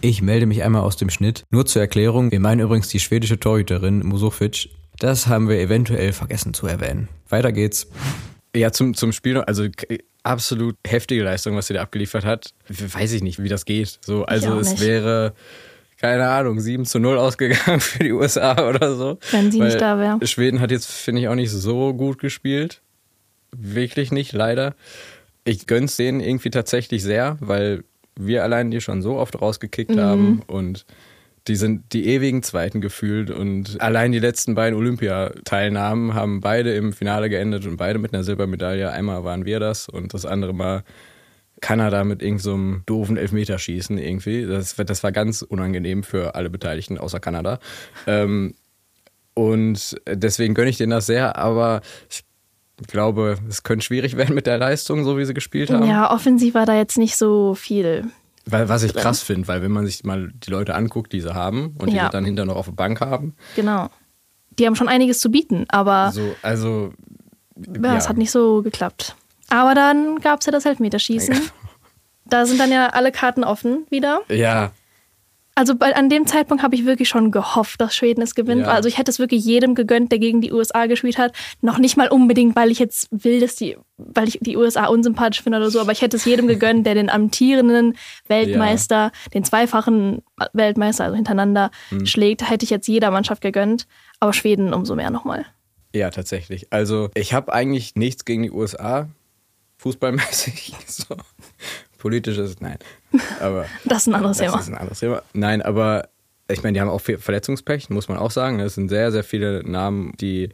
ich 0.00 0.22
melde 0.22 0.46
mich 0.46 0.62
einmal 0.62 0.82
aus 0.82 0.96
dem 0.96 1.10
Schnitt. 1.10 1.44
Nur 1.50 1.66
zur 1.66 1.82
Erklärung, 1.82 2.30
wir 2.30 2.40
meinen 2.40 2.60
übrigens 2.60 2.88
die 2.88 3.00
schwedische 3.00 3.38
Torhüterin 3.38 4.00
Musovic. 4.06 4.70
Das 4.98 5.26
haben 5.26 5.48
wir 5.48 5.58
eventuell 5.60 6.12
vergessen 6.12 6.54
zu 6.54 6.66
erwähnen. 6.66 7.08
Weiter 7.28 7.52
geht's. 7.52 7.86
Ja, 8.54 8.72
zum, 8.72 8.94
zum 8.94 9.12
Spiel 9.12 9.36
also 9.38 9.66
absolut 10.22 10.76
heftige 10.86 11.22
Leistung, 11.22 11.56
was 11.56 11.68
sie 11.68 11.74
da 11.74 11.82
abgeliefert 11.82 12.24
hat. 12.24 12.52
Weiß 12.68 13.12
ich 13.12 13.22
nicht, 13.22 13.42
wie 13.42 13.48
das 13.48 13.64
geht. 13.64 13.98
So, 14.04 14.24
also 14.24 14.58
es 14.58 14.72
nicht. 14.72 14.82
wäre, 14.82 15.34
keine 15.98 16.28
Ahnung, 16.28 16.60
7 16.60 16.84
zu 16.84 16.98
0 16.98 17.16
ausgegangen 17.18 17.80
für 17.80 18.02
die 18.04 18.12
USA 18.12 18.68
oder 18.68 18.94
so. 18.96 19.18
Wenn 19.30 19.50
sie 19.52 19.60
nicht 19.60 19.80
da 19.80 19.98
wäre. 19.98 20.26
Schweden 20.26 20.60
hat 20.60 20.70
jetzt, 20.70 20.90
finde 20.90 21.22
ich, 21.22 21.28
auch 21.28 21.34
nicht 21.36 21.50
so 21.50 21.94
gut 21.94 22.18
gespielt. 22.18 22.80
Wirklich 23.56 24.10
nicht, 24.12 24.32
leider. 24.32 24.74
Ich 25.44 25.66
gönn's 25.66 25.96
denen 25.96 26.20
irgendwie 26.20 26.50
tatsächlich 26.50 27.02
sehr, 27.02 27.36
weil 27.40 27.84
wir 28.16 28.42
allein 28.44 28.70
die 28.70 28.80
schon 28.80 29.00
so 29.00 29.16
oft 29.16 29.40
rausgekickt 29.40 29.92
Mhm. 29.94 30.00
haben 30.00 30.42
und 30.46 30.84
die 31.50 31.56
sind 31.56 31.92
die 31.92 32.06
ewigen 32.06 32.44
Zweiten 32.44 32.80
gefühlt 32.80 33.28
und 33.28 33.80
allein 33.80 34.12
die 34.12 34.20
letzten 34.20 34.54
beiden 34.54 34.78
Olympiateilnahmen 34.78 36.14
haben 36.14 36.40
beide 36.40 36.72
im 36.74 36.92
Finale 36.92 37.28
geendet 37.28 37.66
und 37.66 37.76
beide 37.76 37.98
mit 37.98 38.14
einer 38.14 38.22
Silbermedaille. 38.22 38.92
Einmal 38.92 39.24
waren 39.24 39.44
wir 39.44 39.58
das 39.58 39.88
und 39.88 40.14
das 40.14 40.26
andere 40.26 40.54
Mal 40.54 40.84
Kanada 41.60 42.04
mit 42.04 42.22
irgendeinem 42.22 42.74
so 42.76 42.82
doofen 42.86 43.16
Elfmeterschießen 43.16 43.98
irgendwie. 43.98 44.46
Das, 44.46 44.76
das 44.76 45.02
war 45.02 45.10
ganz 45.10 45.42
unangenehm 45.42 46.04
für 46.04 46.36
alle 46.36 46.50
Beteiligten 46.50 46.98
außer 46.98 47.18
Kanada. 47.18 47.58
Ähm, 48.06 48.54
und 49.34 50.00
deswegen 50.06 50.54
gönne 50.54 50.70
ich 50.70 50.76
denen 50.78 50.90
das 50.90 51.06
sehr, 51.06 51.34
aber 51.34 51.80
ich 52.08 52.22
glaube, 52.86 53.38
es 53.48 53.64
könnte 53.64 53.84
schwierig 53.84 54.16
werden 54.16 54.36
mit 54.36 54.46
der 54.46 54.58
Leistung, 54.58 55.02
so 55.02 55.18
wie 55.18 55.24
sie 55.24 55.34
gespielt 55.34 55.70
haben. 55.70 55.84
Ja, 55.84 56.14
offensiv 56.14 56.54
war 56.54 56.64
da 56.64 56.76
jetzt 56.76 56.96
nicht 56.96 57.16
so 57.16 57.56
viel. 57.56 58.04
Weil, 58.50 58.68
was 58.68 58.82
ich 58.82 58.94
krass 58.94 59.22
finde, 59.22 59.48
weil 59.48 59.62
wenn 59.62 59.70
man 59.70 59.86
sich 59.86 60.04
mal 60.04 60.30
die 60.34 60.50
Leute 60.50 60.74
anguckt, 60.74 61.12
die 61.12 61.20
sie 61.20 61.34
haben 61.34 61.74
und 61.78 61.90
die 61.92 61.96
Ja. 61.96 62.08
dann 62.08 62.24
hinter 62.24 62.44
noch 62.44 62.56
auf 62.56 62.66
der 62.66 62.72
Bank 62.72 63.00
haben, 63.00 63.34
Genau. 63.56 63.88
Die 64.58 64.66
haben 64.66 64.76
schon 64.76 64.88
einiges 64.88 65.20
zu 65.20 65.30
bieten, 65.30 65.64
aber 65.68 66.10
so, 66.12 66.34
also 66.42 66.92
ja, 67.82 67.96
es 67.96 68.08
hat 68.08 68.18
nicht 68.18 68.30
so 68.30 68.62
geklappt. 68.62 69.14
Aber 69.48 69.74
dann 69.74 70.16
gab 70.20 70.40
es 70.40 70.46
ja 70.46 70.52
das 70.52 70.66
Elfmeterschießen. 70.66 71.34
Da 72.26 72.46
sind 72.46 72.58
dann 72.60 72.70
ja 72.70 72.88
alle 72.88 73.10
Karten 73.10 73.42
offen 73.42 73.86
wieder. 73.90 74.20
Ja, 74.28 74.70
Also 75.56 75.74
bei, 75.74 75.94
an 75.94 76.08
dem 76.08 76.26
Zeitpunkt 76.26 76.62
habe 76.62 76.74
ich 76.74 76.86
wirklich 76.86 77.08
schon 77.08 77.32
gehofft, 77.32 77.80
dass 77.80 77.94
Schweden 77.94 78.22
es 78.22 78.34
gewinnt. 78.34 78.62
Ja. 78.62 78.68
Also 78.68 78.88
ich 78.88 78.96
hätte 78.98 79.10
es 79.10 79.18
wirklich 79.18 79.44
jedem 79.44 79.74
gegönnt, 79.74 80.10
der 80.12 80.18
gegen 80.18 80.40
die 80.40 80.52
USA 80.52 80.86
gespielt 80.86 81.18
hat. 81.18 81.32
Noch 81.60 81.76
nicht 81.78 81.96
mal 81.96 82.08
unbedingt, 82.08 82.56
weil 82.56 82.70
ich 82.70 82.78
jetzt 82.78 83.08
will, 83.10 83.40
dass 83.40 83.56
die, 83.56 83.76
weil 83.98 84.28
ich 84.28 84.38
die 84.40 84.56
USA 84.56 84.86
unsympathisch 84.86 85.42
finde 85.42 85.58
oder 85.58 85.70
so, 85.70 85.80
aber 85.80 85.92
ich 85.92 86.00
hätte 86.02 86.16
es 86.16 86.24
jedem 86.24 86.46
gegönnt, 86.46 86.86
der 86.86 86.94
den 86.94 87.10
amtierenden 87.10 87.96
Weltmeister, 88.28 89.12
den 89.34 89.44
zweifachen 89.44 90.22
Weltmeister, 90.52 91.04
also 91.04 91.16
hintereinander, 91.16 91.70
Hm. 91.90 92.06
schlägt. 92.06 92.48
Hätte 92.48 92.64
ich 92.64 92.70
jetzt 92.70 92.86
jeder 92.88 93.10
Mannschaft 93.10 93.42
gegönnt. 93.42 93.86
Aber 94.20 94.32
Schweden 94.32 94.72
umso 94.72 94.94
mehr 94.94 95.10
nochmal. 95.10 95.44
ja, 95.92 96.10
tatsächlich. 96.10 96.68
Also 96.72 97.10
ich 97.14 97.32
habe 97.34 97.52
eigentlich 97.52 97.96
nichts 97.96 98.24
gegen 98.24 98.44
die 98.44 98.50
USA, 98.52 99.08
fußballmäßig. 99.78 100.72
So. 100.86 101.16
Politisches, 102.00 102.60
nein. 102.60 102.78
Aber 103.40 103.66
Das 103.84 103.98
ist 104.02 104.08
ein 104.08 104.14
anderes 104.14 104.38
das 104.38 104.46
Thema. 104.46 104.60
ist 104.60 104.68
ein 104.68 104.74
anderes 104.74 104.98
Thema. 105.00 105.22
Nein, 105.32 105.62
aber 105.62 106.08
ich 106.48 106.62
meine, 106.62 106.74
die 106.74 106.80
haben 106.80 106.88
auch 106.88 107.00
viel 107.00 107.18
Verletzungspech, 107.18 107.90
muss 107.90 108.08
man 108.08 108.18
auch 108.18 108.30
sagen. 108.32 108.58
Es 108.58 108.74
sind 108.74 108.88
sehr, 108.88 109.12
sehr 109.12 109.22
viele 109.22 109.62
Namen, 109.64 110.12
die 110.20 110.48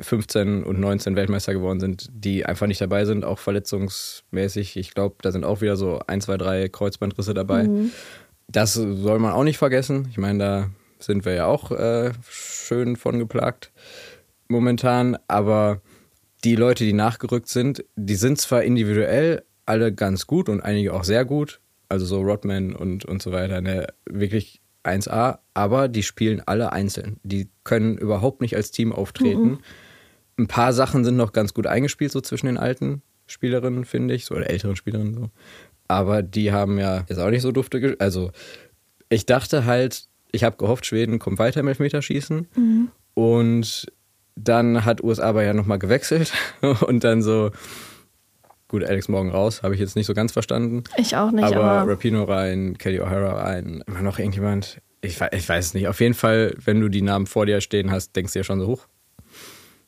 15 0.00 0.64
und 0.64 0.80
19 0.80 1.14
Weltmeister 1.16 1.52
geworden 1.52 1.80
sind, 1.80 2.08
die 2.12 2.44
einfach 2.44 2.66
nicht 2.66 2.80
dabei 2.80 3.04
sind, 3.04 3.24
auch 3.24 3.38
verletzungsmäßig. 3.38 4.76
Ich 4.76 4.94
glaube, 4.94 5.16
da 5.22 5.30
sind 5.32 5.44
auch 5.44 5.60
wieder 5.60 5.76
so 5.76 6.00
ein, 6.06 6.20
zwei, 6.20 6.36
drei 6.36 6.68
Kreuzbandrisse 6.68 7.34
dabei. 7.34 7.64
Mhm. 7.64 7.92
Das 8.48 8.74
soll 8.74 9.18
man 9.18 9.32
auch 9.32 9.44
nicht 9.44 9.58
vergessen. 9.58 10.08
Ich 10.10 10.18
meine, 10.18 10.38
da 10.38 10.70
sind 10.98 11.24
wir 11.24 11.34
ja 11.34 11.46
auch 11.46 11.70
äh, 11.70 12.12
schön 12.28 12.96
von 12.96 13.18
geplagt 13.18 13.70
momentan, 14.48 15.18
aber 15.28 15.80
die 16.44 16.56
Leute, 16.56 16.84
die 16.84 16.92
nachgerückt 16.92 17.48
sind, 17.48 17.84
die 17.96 18.14
sind 18.14 18.40
zwar 18.40 18.62
individuell 18.62 19.42
alle 19.68 19.92
ganz 19.92 20.26
gut 20.26 20.48
und 20.48 20.60
einige 20.60 20.94
auch 20.94 21.04
sehr 21.04 21.24
gut, 21.24 21.60
also 21.88 22.06
so 22.06 22.20
Rodman 22.20 22.74
und, 22.74 23.04
und 23.04 23.22
so 23.22 23.32
weiter, 23.32 23.60
ne, 23.60 23.86
wirklich 24.08 24.60
1A, 24.84 25.38
aber 25.54 25.88
die 25.88 26.02
spielen 26.02 26.42
alle 26.46 26.72
einzeln. 26.72 27.18
Die 27.22 27.48
können 27.64 27.98
überhaupt 27.98 28.40
nicht 28.40 28.56
als 28.56 28.70
Team 28.70 28.92
auftreten. 28.92 29.58
Ein 30.38 30.46
paar 30.46 30.72
Sachen 30.72 31.04
sind 31.04 31.16
noch 31.16 31.32
ganz 31.32 31.52
gut 31.52 31.66
eingespielt, 31.66 32.12
so 32.12 32.20
zwischen 32.20 32.46
den 32.46 32.56
alten 32.56 33.02
Spielerinnen, 33.26 33.84
finde 33.84 34.14
ich, 34.14 34.24
so, 34.24 34.34
oder 34.34 34.48
älteren 34.48 34.76
Spielerinnen 34.76 35.14
so. 35.14 35.30
Aber 35.88 36.22
die 36.22 36.52
haben 36.52 36.78
ja 36.78 37.04
jetzt 37.08 37.18
auch 37.18 37.30
nicht 37.30 37.42
so 37.42 37.52
dufte, 37.52 37.96
also 37.98 38.30
ich 39.08 39.26
dachte 39.26 39.64
halt, 39.64 40.08
ich 40.32 40.44
habe 40.44 40.56
gehofft, 40.56 40.86
Schweden 40.86 41.18
kommt 41.18 41.38
weiter 41.38 41.60
im 41.60 41.68
Elfmeterschießen. 41.68 42.48
Und 43.14 43.86
dann 44.36 44.84
hat 44.84 45.02
USA 45.02 45.24
aber 45.24 45.42
ja 45.42 45.52
nochmal 45.52 45.78
gewechselt 45.78 46.32
und 46.86 47.04
dann 47.04 47.22
so, 47.22 47.50
gut, 48.68 48.84
Alex 48.84 49.08
Morgan 49.08 49.30
raus, 49.32 49.62
habe 49.62 49.74
ich 49.74 49.80
jetzt 49.80 49.96
nicht 49.96 50.06
so 50.06 50.14
ganz 50.14 50.32
verstanden. 50.32 50.84
Ich 50.96 51.16
auch 51.16 51.30
nicht, 51.30 51.44
aber, 51.44 51.62
aber, 51.64 51.92
Rapino 51.92 52.24
rein, 52.24 52.76
Kelly 52.78 53.00
O'Hara 53.00 53.32
rein, 53.42 53.82
immer 53.86 54.02
noch 54.02 54.18
irgendjemand. 54.18 54.80
Ich, 55.00 55.20
ich 55.32 55.48
weiß 55.48 55.66
es 55.66 55.74
nicht. 55.74 55.88
Auf 55.88 56.00
jeden 56.00 56.14
Fall, 56.14 56.54
wenn 56.64 56.80
du 56.80 56.88
die 56.88 57.02
Namen 57.02 57.26
vor 57.26 57.46
dir 57.46 57.60
stehen 57.60 57.90
hast, 57.90 58.14
denkst 58.16 58.32
du 58.32 58.40
ja 58.40 58.44
schon 58.44 58.60
so 58.60 58.66
hoch. 58.66 58.86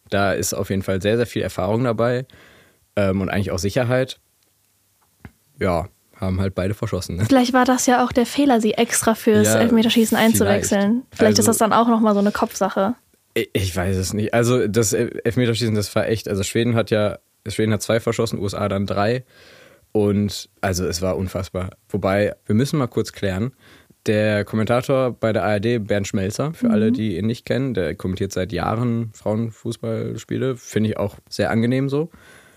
Da 0.08 0.32
ist 0.32 0.54
auf 0.54 0.70
jeden 0.70 0.82
Fall 0.82 1.00
sehr, 1.02 1.16
sehr 1.16 1.26
viel 1.26 1.42
Erfahrung 1.42 1.84
dabei 1.84 2.26
ähm, 2.96 3.20
und 3.20 3.28
eigentlich 3.28 3.50
auch 3.50 3.58
Sicherheit. 3.58 4.18
Ja, 5.58 5.88
haben 6.16 6.40
halt 6.40 6.54
beide 6.54 6.74
verschossen. 6.74 7.16
Ne? 7.16 7.24
vielleicht 7.26 7.52
war 7.52 7.64
das 7.64 7.86
ja 7.86 8.04
auch 8.04 8.12
der 8.12 8.26
Fehler, 8.26 8.60
sie 8.60 8.74
extra 8.74 9.14
fürs 9.14 9.48
Ja, 9.48 9.60
Elfmeterschießen 9.60 10.16
einzuwechseln. 10.16 10.80
vielleicht. 11.10 11.16
Vielleicht 11.16 11.32
ist 11.38 11.48
Also- 11.48 11.50
das 11.50 11.58
dann 11.58 11.72
auch 11.72 11.88
nochmal 11.88 12.14
so 12.14 12.20
eine 12.20 12.32
Kopfsache. 12.32 12.94
Ich- 13.34 13.50
Ich 13.52 13.76
weiß 13.76 13.96
es 13.96 14.12
nicht. 14.12 14.34
Also 14.34 14.66
das 14.68 14.92
Elfmeterschießen, 14.92 15.74
das 15.74 15.94
war 15.94 16.06
echt, 16.08 16.28
also 16.28 16.42
Schweden 16.42 16.74
hat 16.74 16.90
ja, 16.90 17.18
Schweden 17.46 17.72
hat 17.72 17.82
zwei 17.82 18.00
verschossen, 18.00 18.38
USA 18.38 18.68
dann 18.68 18.86
drei. 18.86 19.24
Und 19.92 20.48
also 20.60 20.86
es 20.86 21.02
war 21.02 21.16
unfassbar. 21.16 21.70
Wobei, 21.88 22.34
wir 22.46 22.54
müssen 22.54 22.78
mal 22.78 22.86
kurz 22.86 23.12
klären. 23.12 23.52
Der 24.06 24.44
Kommentator 24.44 25.12
bei 25.12 25.32
der 25.32 25.44
ARD, 25.44 25.86
Bernd 25.86 26.06
Schmelzer, 26.06 26.54
für 26.54 26.70
alle, 26.70 26.90
die 26.90 27.18
ihn 27.18 27.26
nicht 27.26 27.44
kennen, 27.44 27.74
der 27.74 27.94
kommentiert 27.94 28.32
seit 28.32 28.52
Jahren 28.52 29.10
Frauenfußballspiele. 29.12 30.56
Finde 30.56 30.90
ich 30.90 30.96
auch 30.96 31.16
sehr 31.28 31.50
angenehm 31.50 31.88
so, 31.88 32.10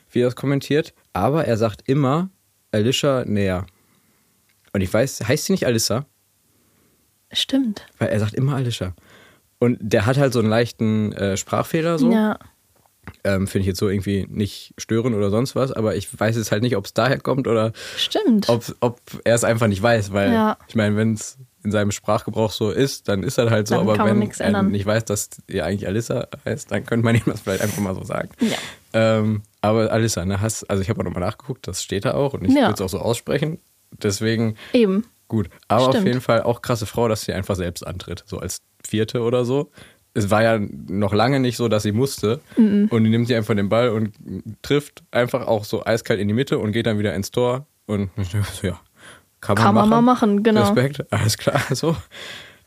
wie 0.10 0.22
er 0.22 0.28
es 0.28 0.36
kommentiert. 0.36 0.94
Aber 1.12 1.46
er 1.46 1.58
sagt 1.58 1.82
immer 1.88 2.30
Alicia 2.72 3.26
näher. 3.26 3.66
Und 4.72 4.82
ich 4.82 4.94
weiß, 4.94 5.28
heißt 5.28 5.46
sie 5.46 5.54
nicht 5.54 5.66
Alissa? 5.66 6.06
Stimmt. 7.32 7.86
Weil 7.98 8.10
er 8.10 8.20
sagt 8.20 8.34
immer 8.36 8.56
Alicia. 8.56 8.94
Und 9.60 9.78
der 9.82 10.06
hat 10.06 10.18
halt 10.18 10.34
so 10.34 10.40
einen 10.40 10.50
leichten 10.50 11.14
äh, 11.14 11.36
Sprachfehler 11.36 11.98
so. 12.00 12.12
Ja. 12.12 12.38
Ähm, 13.26 13.48
Finde 13.48 13.62
ich 13.62 13.68
jetzt 13.68 13.80
so 13.80 13.90
irgendwie 13.90 14.26
nicht 14.30 14.74
störend 14.78 15.16
oder 15.16 15.30
sonst 15.30 15.56
was, 15.56 15.72
aber 15.72 15.96
ich 15.96 16.08
weiß 16.20 16.36
jetzt 16.38 16.52
halt 16.52 16.62
nicht, 16.64 16.76
ob 16.78 16.86
es 16.86 16.94
daher 16.94 17.20
kommt 17.20 17.48
oder 17.48 17.72
Stimmt. 17.98 18.48
ob, 18.50 18.64
ob 18.82 19.00
er 19.24 19.36
es 19.36 19.44
einfach 19.44 19.68
nicht 19.68 19.82
weiß, 19.82 20.14
weil 20.14 20.32
Ja. 20.34 20.58
ich 20.68 20.76
meine, 20.76 20.96
wenn 20.96 21.14
es 21.14 21.38
in 21.64 21.72
seinem 21.72 21.92
Sprachgebrauch 21.92 22.52
so 22.52 22.72
ist, 22.72 23.08
dann 23.08 23.24
ist 23.24 23.38
das 23.38 23.50
halt 23.50 23.68
so, 23.68 23.76
Dann 23.76 23.88
aber 23.90 24.04
wenn 24.06 24.22
er 24.40 24.64
nicht 24.64 24.86
weiß, 24.86 25.06
dass 25.06 25.30
ihr 25.48 25.66
eigentlich 25.66 25.88
Alissa 25.88 26.28
heißt, 26.46 26.72
dann 26.72 26.86
könnte 26.86 27.06
man 27.06 27.16
ihm 27.16 27.22
das 27.26 27.42
vielleicht 27.42 27.62
einfach 27.62 27.82
mal 27.82 27.96
so 27.96 28.04
sagen. 28.04 28.30
Ja. 28.42 28.58
Ähm, 28.94 29.44
aber 29.62 29.90
Alissa, 29.92 30.26
ne, 30.26 30.42
hast, 30.42 30.70
also 30.70 30.82
ich 30.82 30.90
habe 30.90 31.00
auch 31.00 31.06
nochmal 31.06 31.22
nachgeguckt, 31.22 31.66
das 31.68 31.82
steht 31.84 32.04
da 32.06 32.14
auch 32.16 32.34
und 32.34 32.44
ich 32.46 32.54
Ja. 32.54 32.64
würde 32.64 32.74
es 32.74 32.82
auch 32.82 32.90
so 32.90 33.00
aussprechen. 33.00 33.60
Deswegen 33.92 34.56
Eben. 34.74 35.06
Gut, 35.30 35.50
aber 35.68 35.86
Stimmt. 35.86 35.98
auf 35.98 36.06
jeden 36.06 36.22
Fall 36.22 36.44
auch 36.44 36.62
krasse 36.62 36.86
Frau, 36.86 37.08
dass 37.08 37.22
sie 37.24 37.34
einfach 37.34 37.56
selbst 37.56 37.86
antritt, 37.88 38.24
so 38.28 38.40
als 38.40 38.62
Vierte 38.86 39.22
oder 39.22 39.46
so. 39.46 39.72
Es 40.14 40.30
war 40.30 40.44
ja 40.44 40.60
noch 40.60 41.14
lange 41.14 41.40
nicht 41.40 41.58
so, 41.58 41.68
dass 41.68 41.84
sie 41.84 41.92
musste. 41.92 42.40
Und 42.90 43.04
die 43.04 43.10
nimmt 43.10 43.28
sie 43.28 43.36
einfach 43.36 43.56
den 43.56 43.70
Ball 43.70 43.90
und 43.90 44.14
trifft 44.62 45.04
einfach 45.12 45.48
auch 45.48 45.66
so 45.66 45.86
eiskalt 45.86 46.20
in 46.20 46.28
die 46.28 46.34
Mitte 46.34 46.60
und 46.60 46.72
geht 46.72 46.86
dann 46.86 47.00
wieder 47.00 47.16
ins 47.16 47.32
Tor. 47.32 47.66
Und 47.86 48.12
so, 48.18 48.68
ja, 48.68 48.80
kann 49.42 49.56
man 49.56 49.64
Kann 49.66 49.76
machen. 49.76 49.90
man 49.90 49.90
mal 49.90 50.02
machen, 50.14 50.44
genau. 50.44 50.62
Respekt, 50.62 51.12
alles 51.12 51.38
klar, 51.38 51.62
so. 51.72 51.96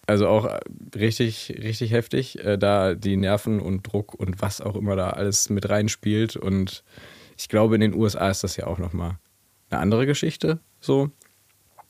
Also 0.09 0.29
auch 0.29 0.49
richtig, 0.95 1.57
richtig 1.61 1.91
heftig, 1.91 2.45
äh, 2.45 2.57
da 2.59 2.95
die 2.95 3.17
Nerven 3.17 3.61
und 3.61 3.83
Druck 3.83 4.15
und 4.15 4.41
was 4.41 4.61
auch 4.61 4.77
immer 4.77 4.95
da 4.95 5.11
alles 5.11 5.51
mit 5.51 5.69
reinspielt. 5.69 6.37
Und 6.37 6.85
ich 7.37 7.49
glaube, 7.49 7.75
in 7.75 7.81
den 7.81 7.95
USA 7.95 8.31
ist 8.31 8.45
das 8.45 8.57
ja 8.57 8.67
auch 8.67 8.79
nochmal 8.79 9.19
eine 9.71 9.81
andere 9.81 10.07
Geschichte, 10.07 10.61
so. 10.81 11.11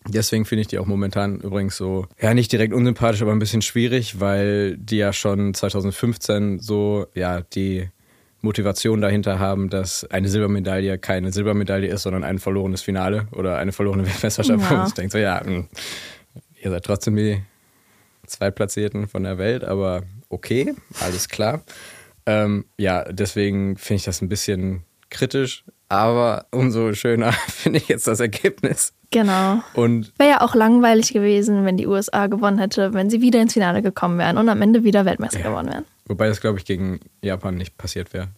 Deswegen 0.09 0.45
finde 0.45 0.63
ich 0.63 0.69
die 0.69 0.79
auch 0.79 0.87
momentan 0.87 1.41
übrigens 1.41 1.77
so, 1.77 2.07
ja, 2.21 2.33
nicht 2.35 2.53
direkt 2.53 2.73
unsympathisch, 2.73 3.23
aber 3.23 3.33
ein 3.33 3.39
bisschen 3.39 3.63
schwierig, 3.63 4.21
weil 4.21 4.77
die 4.77 4.99
ja 4.99 5.13
schon 5.13 5.55
2015 5.55 6.61
so, 6.61 7.07
ja, 7.15 7.41
die 7.41 7.89
Motivation 8.41 9.01
dahinter 9.01 9.39
haben, 9.39 9.71
dass 9.71 10.05
eine 10.05 10.29
Silbermedaille 10.29 10.99
keine 10.99 11.33
Silbermedaille 11.33 11.89
ist, 11.89 12.03
sondern 12.03 12.23
ein 12.23 12.39
verlorenes 12.39 12.83
Finale 12.83 13.27
oder 13.33 13.59
eine 13.59 13.73
verlorene 13.73 14.07
Weltmeisterschaft. 14.07 14.71
Ja. 14.71 14.81
Und 14.83 14.89
ich 14.89 14.95
denke 14.95 15.13
so, 15.13 15.19
ja, 15.19 15.43
mh, 15.45 15.65
Ihr 16.67 16.73
seid 16.73 16.85
trotzdem 16.85 17.15
die 17.15 17.41
Zweitplatzierten 18.27 19.07
von 19.07 19.23
der 19.23 19.39
Welt, 19.39 19.63
aber 19.63 20.03
okay, 20.29 20.75
alles 21.01 21.29
klar. 21.29 21.63
Ähm, 22.27 22.65
ja, 22.77 23.05
deswegen 23.05 23.77
finde 23.77 23.99
ich 23.99 24.05
das 24.05 24.21
ein 24.21 24.29
bisschen 24.29 24.83
kritisch, 25.09 25.65
aber 25.89 26.47
umso 26.51 26.93
schöner 26.95 27.33
finde 27.49 27.79
ich 27.79 27.87
jetzt 27.87 28.09
das 28.09 28.19
Ergebnis. 28.19 28.95
Genau. 29.11 29.63
Und 29.75 30.13
wäre 30.19 30.31
ja 30.31 30.41
auch 30.41 30.55
langweilig 30.55 31.13
gewesen, 31.13 31.65
wenn 31.65 31.77
die 31.77 31.87
USA 31.87 32.27
gewonnen 32.27 32.59
hätte, 32.59 32.93
wenn 32.93 33.11
sie 33.11 33.21
wieder 33.21 33.41
ins 33.41 33.53
Finale 33.53 33.83
gekommen 33.83 34.19
wären 34.19 34.39
und 34.39 34.49
am 34.49 34.61
Ende 34.63 34.85
wieder 34.85 35.05
Weltmeister 35.05 35.41
ja. 35.41 35.49
geworden 35.49 35.69
wären. 35.69 35.85
Wobei 36.07 36.29
das, 36.29 36.41
glaube 36.41 36.59
ich, 36.59 36.65
gegen 36.65 37.01
Japan 37.23 37.57
nicht 37.57 37.77
passiert 37.77 38.13
wäre. 38.13 38.29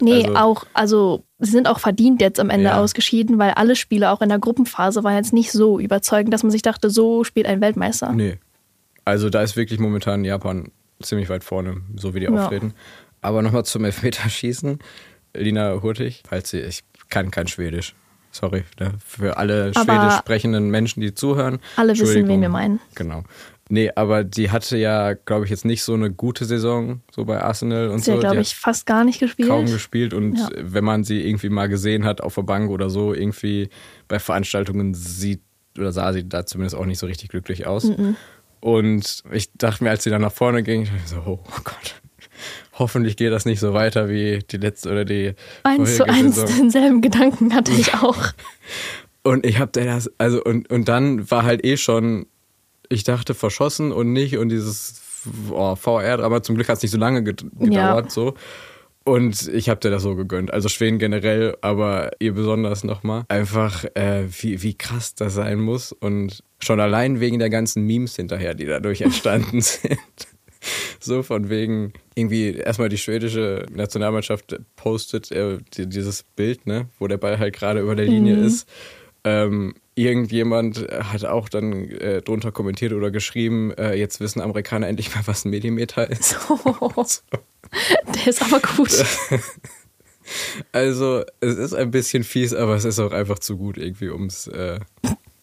Nee, 0.00 0.24
also, 0.24 0.36
auch, 0.36 0.66
also 0.72 1.24
sie 1.38 1.52
sind 1.52 1.68
auch 1.68 1.78
verdient 1.78 2.20
jetzt 2.20 2.40
am 2.40 2.50
Ende 2.50 2.66
ja. 2.66 2.80
ausgeschieden, 2.80 3.38
weil 3.38 3.52
alle 3.52 3.76
Spiele 3.76 4.10
auch 4.10 4.20
in 4.20 4.28
der 4.28 4.38
Gruppenphase 4.38 5.04
waren 5.04 5.14
jetzt 5.14 5.32
nicht 5.32 5.52
so 5.52 5.78
überzeugend, 5.78 6.34
dass 6.34 6.42
man 6.42 6.50
sich 6.50 6.62
dachte, 6.62 6.90
so 6.90 7.22
spielt 7.22 7.46
ein 7.46 7.60
Weltmeister. 7.60 8.12
Nee. 8.12 8.38
Also 9.04 9.30
da 9.30 9.42
ist 9.42 9.56
wirklich 9.56 9.78
momentan 9.78 10.24
Japan 10.24 10.70
ziemlich 11.00 11.28
weit 11.28 11.44
vorne, 11.44 11.82
so 11.96 12.14
wie 12.14 12.20
die 12.20 12.26
ja. 12.26 12.32
auftreten. 12.32 12.74
Aber 13.20 13.42
nochmal 13.42 13.64
zum 13.64 13.84
Elfmeterschießen. 13.84 14.78
Lina 15.34 15.80
Hurtig, 15.82 16.22
falls 16.28 16.50
sie, 16.50 16.60
ich 16.60 16.82
kann 17.08 17.30
kein 17.30 17.46
Schwedisch. 17.46 17.94
Sorry, 18.30 18.64
für 19.04 19.36
alle 19.36 19.72
Aber 19.74 19.84
schwedisch 19.84 20.18
sprechenden 20.18 20.70
Menschen, 20.70 21.00
die 21.00 21.14
zuhören. 21.14 21.58
Alle 21.76 21.98
wissen, 21.98 22.28
wen 22.28 22.40
wir 22.40 22.48
meinen. 22.48 22.80
Genau. 22.94 23.24
Nee, 23.70 23.90
aber 23.94 24.24
die 24.24 24.50
hatte 24.50 24.78
ja, 24.78 25.12
glaube 25.12 25.44
ich, 25.44 25.50
jetzt 25.50 25.64
nicht 25.64 25.82
so 25.82 25.92
eine 25.92 26.10
gute 26.10 26.46
Saison, 26.46 27.02
so 27.14 27.24
bei 27.26 27.42
Arsenal 27.42 27.88
und 27.88 27.98
sie 27.98 28.06
so. 28.06 28.12
Sie 28.12 28.12
hat, 28.12 28.20
glaube 28.20 28.40
ich, 28.40 28.54
fast 28.54 28.86
gar 28.86 29.04
nicht 29.04 29.20
gespielt. 29.20 29.48
Kaum 29.48 29.66
gespielt 29.66 30.14
und 30.14 30.36
ja. 30.36 30.48
wenn 30.58 30.84
man 30.84 31.04
sie 31.04 31.26
irgendwie 31.26 31.50
mal 31.50 31.68
gesehen 31.68 32.04
hat 32.04 32.22
auf 32.22 32.34
der 32.34 32.42
Bank 32.42 32.70
oder 32.70 32.88
so, 32.88 33.12
irgendwie 33.12 33.68
bei 34.08 34.18
Veranstaltungen 34.18 34.94
sieht 34.94 35.42
oder 35.76 35.92
sah 35.92 36.12
sie 36.12 36.26
da 36.26 36.46
zumindest 36.46 36.76
auch 36.76 36.86
nicht 36.86 36.98
so 36.98 37.06
richtig 37.06 37.28
glücklich 37.28 37.66
aus. 37.66 37.84
Mhm. 37.84 38.16
Und 38.60 39.22
ich 39.30 39.52
dachte 39.52 39.84
mir, 39.84 39.90
als 39.90 40.02
sie 40.02 40.10
dann 40.10 40.22
nach 40.22 40.32
vorne 40.32 40.62
ging, 40.62 40.82
ich 40.82 40.90
so, 41.06 41.22
oh 41.26 41.60
Gott, 41.62 42.00
hoffentlich 42.78 43.16
geht 43.16 43.32
das 43.32 43.44
nicht 43.44 43.60
so 43.60 43.74
weiter 43.74 44.08
wie 44.08 44.40
die 44.50 44.56
letzte 44.56 44.90
oder 44.90 45.04
die. 45.04 45.34
Eins 45.62 45.96
zu 45.96 46.08
eins 46.08 46.36
Saison. 46.36 46.56
denselben 46.56 47.00
Gedanken 47.00 47.54
hatte 47.54 47.72
ich 47.72 47.94
auch. 47.94 48.18
und 49.22 49.46
ich 49.46 49.58
habe 49.58 49.72
das, 49.72 50.10
also 50.18 50.42
und, 50.42 50.70
und 50.70 50.88
dann 50.88 51.30
war 51.30 51.44
halt 51.44 51.64
eh 51.64 51.76
schon 51.76 52.26
ich 52.88 53.04
dachte 53.04 53.34
verschossen 53.34 53.92
und 53.92 54.12
nicht 54.12 54.36
und 54.38 54.48
dieses 54.48 55.02
oh, 55.50 55.76
VR-Drama, 55.76 56.42
zum 56.42 56.54
Glück 56.54 56.68
hat 56.68 56.78
es 56.78 56.82
nicht 56.82 56.92
so 56.92 56.98
lange 56.98 57.22
gedauert, 57.22 57.52
ja. 57.70 58.10
so. 58.10 58.34
Und 59.04 59.48
ich 59.48 59.70
habe 59.70 59.80
dir 59.80 59.90
das 59.90 60.02
so 60.02 60.14
gegönnt. 60.16 60.52
Also 60.52 60.68
Schweden 60.68 60.98
generell, 60.98 61.56
aber 61.62 62.10
ihr 62.18 62.34
besonders 62.34 62.84
nochmal. 62.84 63.24
Einfach, 63.28 63.84
äh, 63.94 64.24
wie, 64.40 64.62
wie 64.62 64.74
krass 64.74 65.14
das 65.14 65.32
sein 65.32 65.60
muss. 65.60 65.92
Und 65.92 66.44
schon 66.58 66.78
allein 66.78 67.18
wegen 67.18 67.38
der 67.38 67.48
ganzen 67.48 67.84
Memes 67.86 68.16
hinterher, 68.16 68.52
die 68.52 68.66
dadurch 68.66 69.00
entstanden 69.00 69.60
sind. 69.62 69.98
So 71.00 71.22
von 71.22 71.48
wegen, 71.48 71.92
irgendwie 72.14 72.54
erstmal 72.54 72.88
die 72.88 72.98
schwedische 72.98 73.66
Nationalmannschaft 73.70 74.58
postet 74.76 75.30
äh, 75.30 75.58
dieses 75.76 76.22
Bild, 76.22 76.66
ne, 76.66 76.88
wo 76.98 77.06
der 77.06 77.18
Ball 77.18 77.38
halt 77.38 77.54
gerade 77.54 77.80
über 77.80 77.94
der 77.94 78.06
Linie 78.06 78.36
mhm. 78.36 78.44
ist. 78.44 78.68
Ähm, 79.24 79.74
irgendjemand 79.94 80.86
hat 80.90 81.24
auch 81.24 81.48
dann 81.48 81.90
äh, 81.90 82.22
drunter 82.22 82.52
kommentiert 82.52 82.92
oder 82.92 83.10
geschrieben, 83.10 83.72
äh, 83.72 83.94
jetzt 83.94 84.20
wissen 84.20 84.40
Amerikaner 84.40 84.86
endlich 84.86 85.14
mal, 85.14 85.22
was 85.26 85.44
ein 85.44 85.50
Millimeter 85.50 86.08
ist. 86.08 86.38
Oh, 86.48 87.02
so. 87.04 87.20
Der 88.14 88.26
ist 88.26 88.42
aber 88.42 88.60
gut. 88.60 88.90
Also, 90.72 91.24
es 91.40 91.56
ist 91.56 91.74
ein 91.74 91.90
bisschen 91.90 92.24
fies, 92.24 92.52
aber 92.52 92.74
es 92.74 92.84
ist 92.84 92.98
auch 92.98 93.12
einfach 93.12 93.38
zu 93.38 93.56
gut 93.56 93.78
irgendwie, 93.78 94.10
um 94.10 94.26
es, 94.26 94.46
äh, 94.46 94.78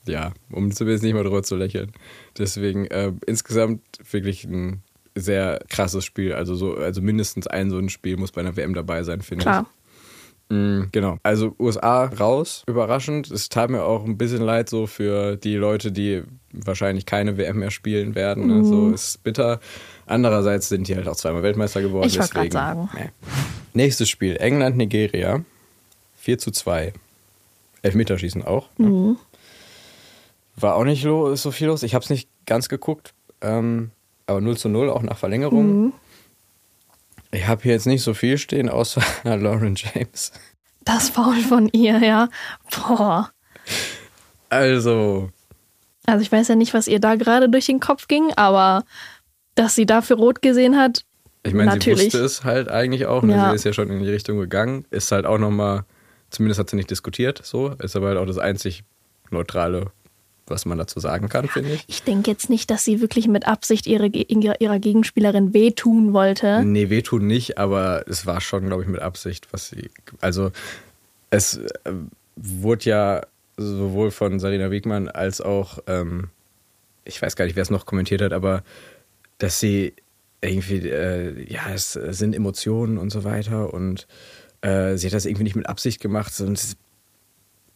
ja, 0.06 0.32
um 0.52 0.72
zumindest 0.72 1.04
nicht 1.04 1.14
mal 1.14 1.24
drüber 1.24 1.44
zu 1.44 1.56
lächeln. 1.56 1.92
Deswegen 2.38 2.86
äh, 2.88 3.12
insgesamt 3.26 3.82
wirklich 4.12 4.46
ein 4.46 4.84
sehr 5.16 5.60
krasses 5.70 6.06
Spiel. 6.06 6.34
Also 6.34 6.56
so, 6.56 6.76
also 6.76 7.02
mindestens 7.02 7.48
ein 7.48 7.70
so 7.70 7.78
ein 7.78 7.90
Spiel 7.90 8.18
muss 8.18 8.32
bei 8.32 8.42
einer 8.42 8.56
WM 8.56 8.74
dabei 8.74 9.04
sein, 9.04 9.22
finde 9.22 9.50
ich. 9.50 9.66
Mhm, 10.50 10.90
genau. 10.92 11.18
Also 11.24 11.56
USA 11.58 12.06
raus, 12.06 12.64
überraschend. 12.68 13.32
Es 13.32 13.50
tat 13.50 13.70
mir 13.70 13.84
auch 13.84 14.06
ein 14.06 14.18
bisschen 14.18 14.42
leid 14.42 14.70
so 14.70 14.86
für 14.86 15.38
die 15.38 15.56
Leute, 15.56 15.92
die 15.92 16.24
wahrscheinlich 16.52 17.06
keine 17.06 17.38
WM 17.38 17.60
mehr 17.60 17.72
spielen 17.72 18.14
werden. 18.14 18.48
Mhm. 18.48 18.64
Also 18.64 18.92
ist 18.92 19.24
bitter. 19.24 19.60
Andererseits 20.06 20.70
sind 20.70 20.88
die 20.88 20.96
halt 20.96 21.08
auch 21.08 21.16
zweimal 21.16 21.42
Weltmeister 21.42 21.82
geworden. 21.82 22.08
Ich 22.08 22.20
gerade 22.20 22.52
sagen. 22.52 22.90
Nee. 22.94 23.10
Nächstes 23.74 24.10
Spiel, 24.10 24.38
England-Nigeria. 24.38 25.44
4 26.18 26.38
zu 26.38 26.52
2. 26.52 26.94
Elfmeterschießen 27.82 28.44
auch. 28.44 28.70
Mhm. 28.78 29.18
War 30.56 30.76
auch 30.76 30.86
nicht 30.86 31.04
so 31.04 31.52
viel 31.52 31.68
los. 31.68 31.84
Ich 31.84 31.96
habe 31.96 32.04
es 32.04 32.10
nicht 32.10 32.30
ganz 32.46 32.70
geguckt. 32.70 33.14
Ähm, 33.42 33.92
aber 34.28 34.42
0 34.42 34.58
zu 34.58 34.70
0, 34.70 34.90
auch 34.90 35.04
nach 35.04 35.18
Verlängerung. 35.18 35.84
Mhm. 35.84 35.94
Ich 37.32 37.48
habe 37.48 37.64
hier 37.64 37.74
jetzt 37.74 37.88
nicht 37.88 38.02
so 38.02 38.14
viel 38.14 38.38
stehen, 38.38 38.70
außer 38.70 39.02
Lauren 39.24 39.76
James. 39.76 40.32
Das 40.84 41.10
Foul 41.10 41.40
von 41.42 41.70
ihr, 41.74 41.98
ja. 42.00 42.30
Boah. 42.72 43.32
Also. 44.50 45.30
Also 46.06 46.22
ich 46.22 46.32
weiß 46.32 46.48
ja 46.48 46.56
nicht, 46.56 46.74
was 46.74 46.88
ihr 46.88 47.00
da 47.00 47.16
gerade 47.16 47.50
durch 47.50 47.66
den 47.66 47.80
Kopf 47.80 48.08
ging, 48.08 48.32
aber 48.36 48.84
dass 49.56 49.76
sie 49.76 49.86
dafür 49.86 50.18
rot 50.18 50.42
gesehen 50.42 50.78
hat. 50.78 51.04
Ich 51.44 51.54
meine, 51.54 51.80
sie 51.80 51.92
wusste 51.92 52.20
es 52.20 52.44
halt 52.44 52.70
eigentlich 52.70 53.06
auch. 53.06 53.24
Ne? 53.24 53.34
Ja. 53.34 53.50
Sie 53.50 53.56
ist 53.56 53.64
ja 53.66 53.74
schon 53.74 53.90
in 53.90 54.04
die 54.04 54.10
Richtung 54.10 54.38
gegangen. 54.38 54.86
Ist 54.92 55.12
halt 55.12 55.26
auch 55.26 55.38
nochmal, 55.38 55.86
zumindest 56.30 56.60
hat 56.60 56.70
sie 56.70 56.76
nicht 56.76 56.90
diskutiert, 56.90 57.42
so. 57.44 57.70
Ist 57.80 57.96
aber 57.96 58.10
halt 58.10 58.18
auch 58.18 58.26
das 58.26 58.38
einzig 58.38 58.84
neutrale 59.30 59.92
was 60.48 60.66
man 60.66 60.78
dazu 60.78 61.00
sagen 61.00 61.30
kann, 61.30 61.48
finde 61.48 61.72
ich. 61.72 61.84
Ich 61.88 62.04
denke 62.04 62.30
jetzt 62.30 62.50
nicht, 62.50 62.70
dass 62.70 62.84
sie 62.84 63.02
wirklich 63.02 63.28
mit 63.28 63.48
Absicht 63.48 63.88
ihre, 63.88 64.08
ihrer 64.08 64.80
Gegenspielerin 64.80 65.54
wehtun 65.54 66.14
wollte. 66.14 66.64
Nee, 66.64 66.90
wehtun 66.90 67.26
nicht, 67.26 67.58
aber 67.58 68.08
es 68.08 68.26
war 68.26 68.42
schon, 68.42 68.68
glaube 68.68 68.84
ich, 68.84 68.90
mit 68.90 69.02
Absicht, 69.02 69.48
was 69.52 69.70
sie. 69.70 69.90
Also, 70.22 70.52
es 71.30 71.58
äh, 71.58 71.94
wurde 72.36 72.86
ja 72.86 73.22
sowohl 73.58 74.12
von 74.12 74.40
Sarina 74.40 74.70
Wiegmann 74.70 75.08
als 75.08 75.42
auch, 75.42 75.80
ähm, 75.88 76.30
ich 77.06 77.22
weiß 77.22 77.36
gar 77.36 77.46
nicht, 77.46 77.56
wer 77.56 77.64
es 77.64 77.70
noch 77.70 77.86
kommentiert 77.86 78.22
hat, 78.22 78.34
aber 78.34 78.64
dass 79.38 79.60
sie 79.60 79.94
irgendwie, 80.42 80.88
äh, 80.88 81.52
ja, 81.52 81.72
es 81.74 81.94
sind 81.94 82.36
Emotionen 82.36 82.98
und 82.98 83.10
so 83.10 83.24
weiter 83.24 83.74
und 83.74 84.08
äh, 84.62 84.96
sie 84.98 85.08
hat 85.08 85.14
das 85.14 85.26
irgendwie 85.26 85.44
nicht 85.44 85.56
mit 85.56 85.68
Absicht 85.68 86.02
gemacht, 86.02 86.34
sondern, 86.34 86.58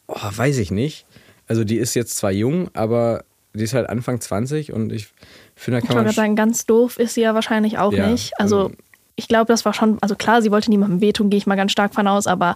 oh, 0.07 0.29
weiß 0.35 0.57
ich 0.57 0.71
nicht 0.71 1.05
also 1.49 1.65
die 1.65 1.77
ist 1.77 1.95
jetzt 1.95 2.15
zwar 2.15 2.31
jung, 2.31 2.69
aber 2.73 3.25
die 3.53 3.63
ist 3.63 3.73
halt 3.73 3.89
Anfang 3.89 4.21
20 4.21 4.71
und 4.71 4.93
ich 4.93 5.09
finde, 5.55 5.81
da 5.81 5.87
kann 5.87 5.97
ich 5.97 6.03
man. 6.03 6.09
Ich 6.09 6.15
sagen, 6.15 6.35
ganz 6.35 6.65
doof 6.65 6.97
ist 6.97 7.15
sie 7.15 7.21
ja 7.21 7.33
wahrscheinlich 7.33 7.77
auch 7.79 7.91
ja, 7.91 8.07
nicht. 8.07 8.39
Also, 8.39 8.59
also 8.59 8.75
ich 9.15 9.27
glaube, 9.27 9.47
das 9.47 9.65
war 9.65 9.73
schon, 9.73 9.97
also 10.01 10.15
klar, 10.15 10.41
sie 10.41 10.51
wollte 10.51 10.69
niemandem 10.69 11.01
wehtun, 11.01 11.29
gehe 11.29 11.39
ich 11.39 11.47
mal 11.47 11.55
ganz 11.55 11.71
stark 11.71 11.93
von 11.93 12.07
aus, 12.07 12.27
aber 12.27 12.55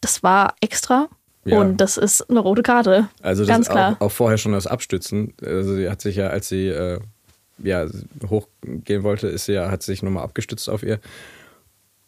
das 0.00 0.22
war 0.22 0.54
extra. 0.60 1.08
Ja. 1.44 1.60
Und 1.60 1.78
das 1.78 1.96
ist 1.96 2.30
eine 2.30 2.38
rote 2.38 2.62
Karte. 2.62 3.08
Also 3.20 3.44
ganz 3.44 3.68
klar. 3.68 3.96
Auch, 3.98 4.06
auch, 4.06 4.12
vorher 4.12 4.38
schon 4.38 4.52
das 4.52 4.68
Abstützen. 4.68 5.34
Also 5.44 5.74
sie 5.74 5.90
hat 5.90 6.00
sich 6.00 6.14
ja, 6.14 6.28
als 6.28 6.48
sie 6.48 6.68
äh, 6.68 7.00
ja, 7.58 7.86
hochgehen 8.28 9.02
wollte, 9.02 9.26
ist 9.26 9.46
sie 9.46 9.54
ja, 9.54 9.68
hat 9.68 9.82
sich 9.82 10.04
nochmal 10.04 10.22
abgestützt 10.22 10.70
auf 10.70 10.84
ihr. 10.84 11.00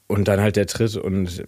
Und 0.07 0.29
dann 0.29 0.41
halt 0.41 0.55
der 0.55 0.69
Tritt 0.69 0.97
und 0.97 1.45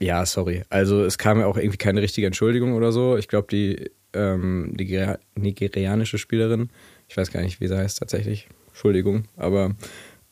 ja, 0.00 0.24
sorry. 0.26 0.62
Also 0.70 1.04
es 1.04 1.18
kam 1.18 1.40
ja 1.40 1.46
auch 1.46 1.56
irgendwie 1.56 1.78
keine 1.78 2.02
richtige 2.02 2.26
Entschuldigung 2.26 2.74
oder 2.74 2.92
so. 2.92 3.16
Ich 3.16 3.28
glaube, 3.28 3.48
die 3.50 3.90
ähm, 4.14 4.72
die 4.74 5.14
nigerianische 5.34 6.18
Spielerin, 6.18 6.70
ich 7.08 7.16
weiß 7.16 7.30
gar 7.30 7.42
nicht, 7.42 7.60
wie 7.60 7.68
sie 7.68 7.76
heißt 7.76 7.98
tatsächlich, 7.98 8.48
Entschuldigung, 8.68 9.24
aber 9.36 9.74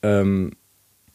ähm, 0.02 0.52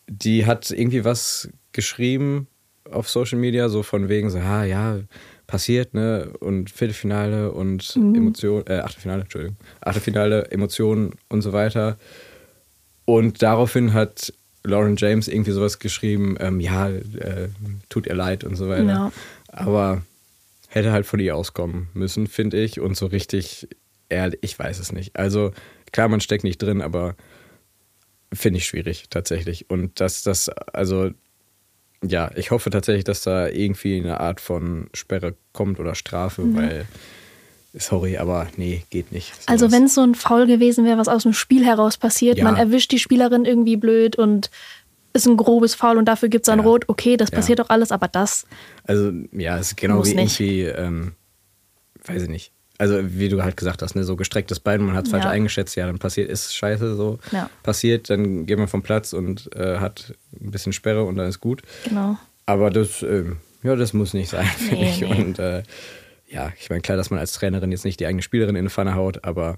die 0.07 0.45
hat 0.45 0.71
irgendwie 0.71 1.05
was 1.05 1.49
geschrieben 1.71 2.47
auf 2.89 3.09
Social 3.09 3.39
Media, 3.39 3.69
so 3.69 3.83
von 3.83 4.09
wegen 4.09 4.29
so, 4.29 4.39
ah, 4.39 4.63
ja, 4.63 4.99
passiert, 5.47 5.93
ne, 5.93 6.31
und 6.39 6.69
Viertelfinale 6.69 7.51
und 7.51 7.95
mhm. 7.95 8.15
Emotionen, 8.15 8.65
äh, 8.67 8.79
Achtelfinale, 8.79 9.21
Entschuldigung, 9.23 9.57
Achtelfinale, 9.81 10.51
Emotionen 10.51 11.13
und 11.29 11.41
so 11.41 11.53
weiter. 11.53 11.97
Und 13.05 13.41
daraufhin 13.41 13.93
hat 13.93 14.33
Lauren 14.63 14.95
James 14.95 15.27
irgendwie 15.27 15.51
sowas 15.51 15.79
geschrieben, 15.79 16.37
ähm, 16.39 16.59
ja, 16.59 16.89
äh, 16.89 17.49
tut 17.89 18.07
ihr 18.07 18.15
leid 18.15 18.43
und 18.43 18.55
so 18.55 18.69
weiter. 18.69 18.83
Ja. 18.83 19.11
Aber 19.47 20.03
hätte 20.67 20.91
halt 20.91 21.05
von 21.05 21.19
ihr 21.19 21.35
auskommen 21.35 21.87
müssen, 21.93 22.27
finde 22.27 22.61
ich. 22.61 22.79
Und 22.79 22.95
so 22.95 23.07
richtig, 23.07 23.67
ehrlich, 24.09 24.39
ich 24.41 24.57
weiß 24.57 24.79
es 24.79 24.91
nicht. 24.91 25.17
Also 25.17 25.51
klar, 25.91 26.07
man 26.07 26.21
steckt 26.21 26.43
nicht 26.43 26.61
drin, 26.61 26.81
aber 26.81 27.15
finde 28.33 28.59
ich 28.59 28.65
schwierig 28.65 29.05
tatsächlich. 29.09 29.69
Und 29.69 29.99
dass 29.99 30.23
das, 30.23 30.49
also 30.49 31.11
ja, 32.03 32.31
ich 32.35 32.51
hoffe 32.51 32.69
tatsächlich, 32.69 33.03
dass 33.03 33.21
da 33.21 33.47
irgendwie 33.47 33.99
eine 33.99 34.19
Art 34.19 34.41
von 34.41 34.89
Sperre 34.93 35.35
kommt 35.53 35.79
oder 35.79 35.95
Strafe, 35.95 36.43
mhm. 36.43 36.55
weil 36.55 36.85
Sorry, 37.73 38.17
aber 38.17 38.47
nee, 38.57 38.83
geht 38.89 39.11
nicht. 39.11 39.33
So 39.43 39.51
also 39.51 39.71
wenn 39.71 39.85
es 39.85 39.95
so 39.95 40.01
ein 40.01 40.15
Foul 40.15 40.45
gewesen 40.45 40.85
wäre, 40.85 40.97
was 40.97 41.07
aus 41.07 41.23
dem 41.23 41.33
Spiel 41.33 41.65
heraus 41.65 41.97
passiert, 41.97 42.37
ja. 42.37 42.43
man 42.43 42.57
erwischt 42.57 42.91
die 42.91 42.99
Spielerin 42.99 43.45
irgendwie 43.45 43.77
blöd 43.77 44.17
und 44.17 44.49
ist 45.13 45.25
ein 45.25 45.37
grobes 45.37 45.75
Foul 45.75 45.97
und 45.97 46.05
dafür 46.05 46.29
gibt 46.29 46.47
es 46.47 46.49
ein 46.49 46.59
ja. 46.59 46.65
Rot. 46.65 46.85
Okay, 46.87 47.17
das 47.17 47.31
passiert 47.31 47.59
doch 47.59 47.69
alles, 47.69 47.91
aber 47.91 48.07
das. 48.07 48.45
Also, 48.85 49.11
ja, 49.31 49.57
es 49.57 49.67
ist 49.67 49.77
genau 49.77 50.05
wie 50.05 50.15
nicht. 50.15 50.39
irgendwie, 50.39 50.63
ähm, 50.63 51.13
weiß 52.05 52.23
ich 52.23 52.29
nicht. 52.29 52.51
also 52.77 52.99
wie 53.03 53.29
du 53.29 53.43
halt 53.43 53.57
gesagt 53.57 53.81
hast, 53.81 53.95
ne, 53.95 54.03
so 54.03 54.15
gestrecktes 54.15 54.59
Bein, 54.59 54.81
man 54.81 54.95
hat 54.95 55.05
es 55.05 55.11
falsch 55.11 55.25
eingeschätzt, 55.25 55.75
ja, 55.75 55.85
dann 55.85 55.99
passiert, 55.99 56.29
ist 56.29 56.55
scheiße 56.55 56.95
so 56.95 57.19
ja. 57.31 57.49
passiert, 57.63 58.09
dann 58.09 58.45
geht 58.45 58.57
man 58.57 58.67
vom 58.67 58.81
Platz 58.81 59.13
und 59.13 59.53
äh, 59.55 59.77
hat 59.77 60.13
ein 60.41 60.51
bisschen 60.51 60.73
Sperre 60.73 61.03
und 61.03 61.15
dann 61.15 61.27
ist 61.27 61.39
gut. 61.39 61.61
Genau. 61.83 62.17
Aber 62.45 62.69
das, 62.69 63.03
äh, 63.03 63.25
ja, 63.63 63.75
das 63.75 63.93
muss 63.93 64.13
nicht 64.13 64.29
sein, 64.29 64.49
nee, 64.59 64.67
finde 64.67 64.85
ich. 64.85 65.01
Nee. 65.01 65.23
Und 65.23 65.39
äh, 65.39 65.63
ja, 66.31 66.51
ich 66.59 66.69
meine, 66.69 66.81
klar, 66.81 66.97
dass 66.97 67.09
man 67.09 67.19
als 67.19 67.33
Trainerin 67.33 67.71
jetzt 67.71 67.85
nicht 67.85 67.99
die 67.99 68.07
eigene 68.07 68.21
Spielerin 68.21 68.55
in 68.55 68.65
die 68.65 68.71
Pfanne 68.71 68.95
haut, 68.95 69.23
aber 69.23 69.57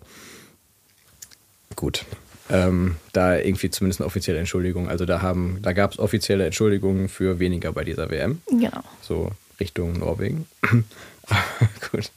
gut. 1.76 2.06
Ähm, 2.50 2.98
da 3.14 3.38
irgendwie 3.38 3.70
zumindest 3.70 4.02
eine 4.02 4.08
offizielle 4.08 4.40
Entschuldigung. 4.40 4.90
Also 4.90 5.06
da 5.06 5.22
haben, 5.22 5.60
da 5.62 5.72
gab 5.72 5.94
es 5.94 6.00
offizielle 6.00 6.46
Entschuldigungen 6.46 7.08
für 7.08 7.40
weniger 7.40 7.72
bei 7.72 7.84
dieser 7.84 8.10
WM. 8.10 8.42
Genau. 8.48 8.84
So 9.02 9.32
Richtung 9.60 10.00
Norwegen. 10.00 10.46
gut. 11.92 12.12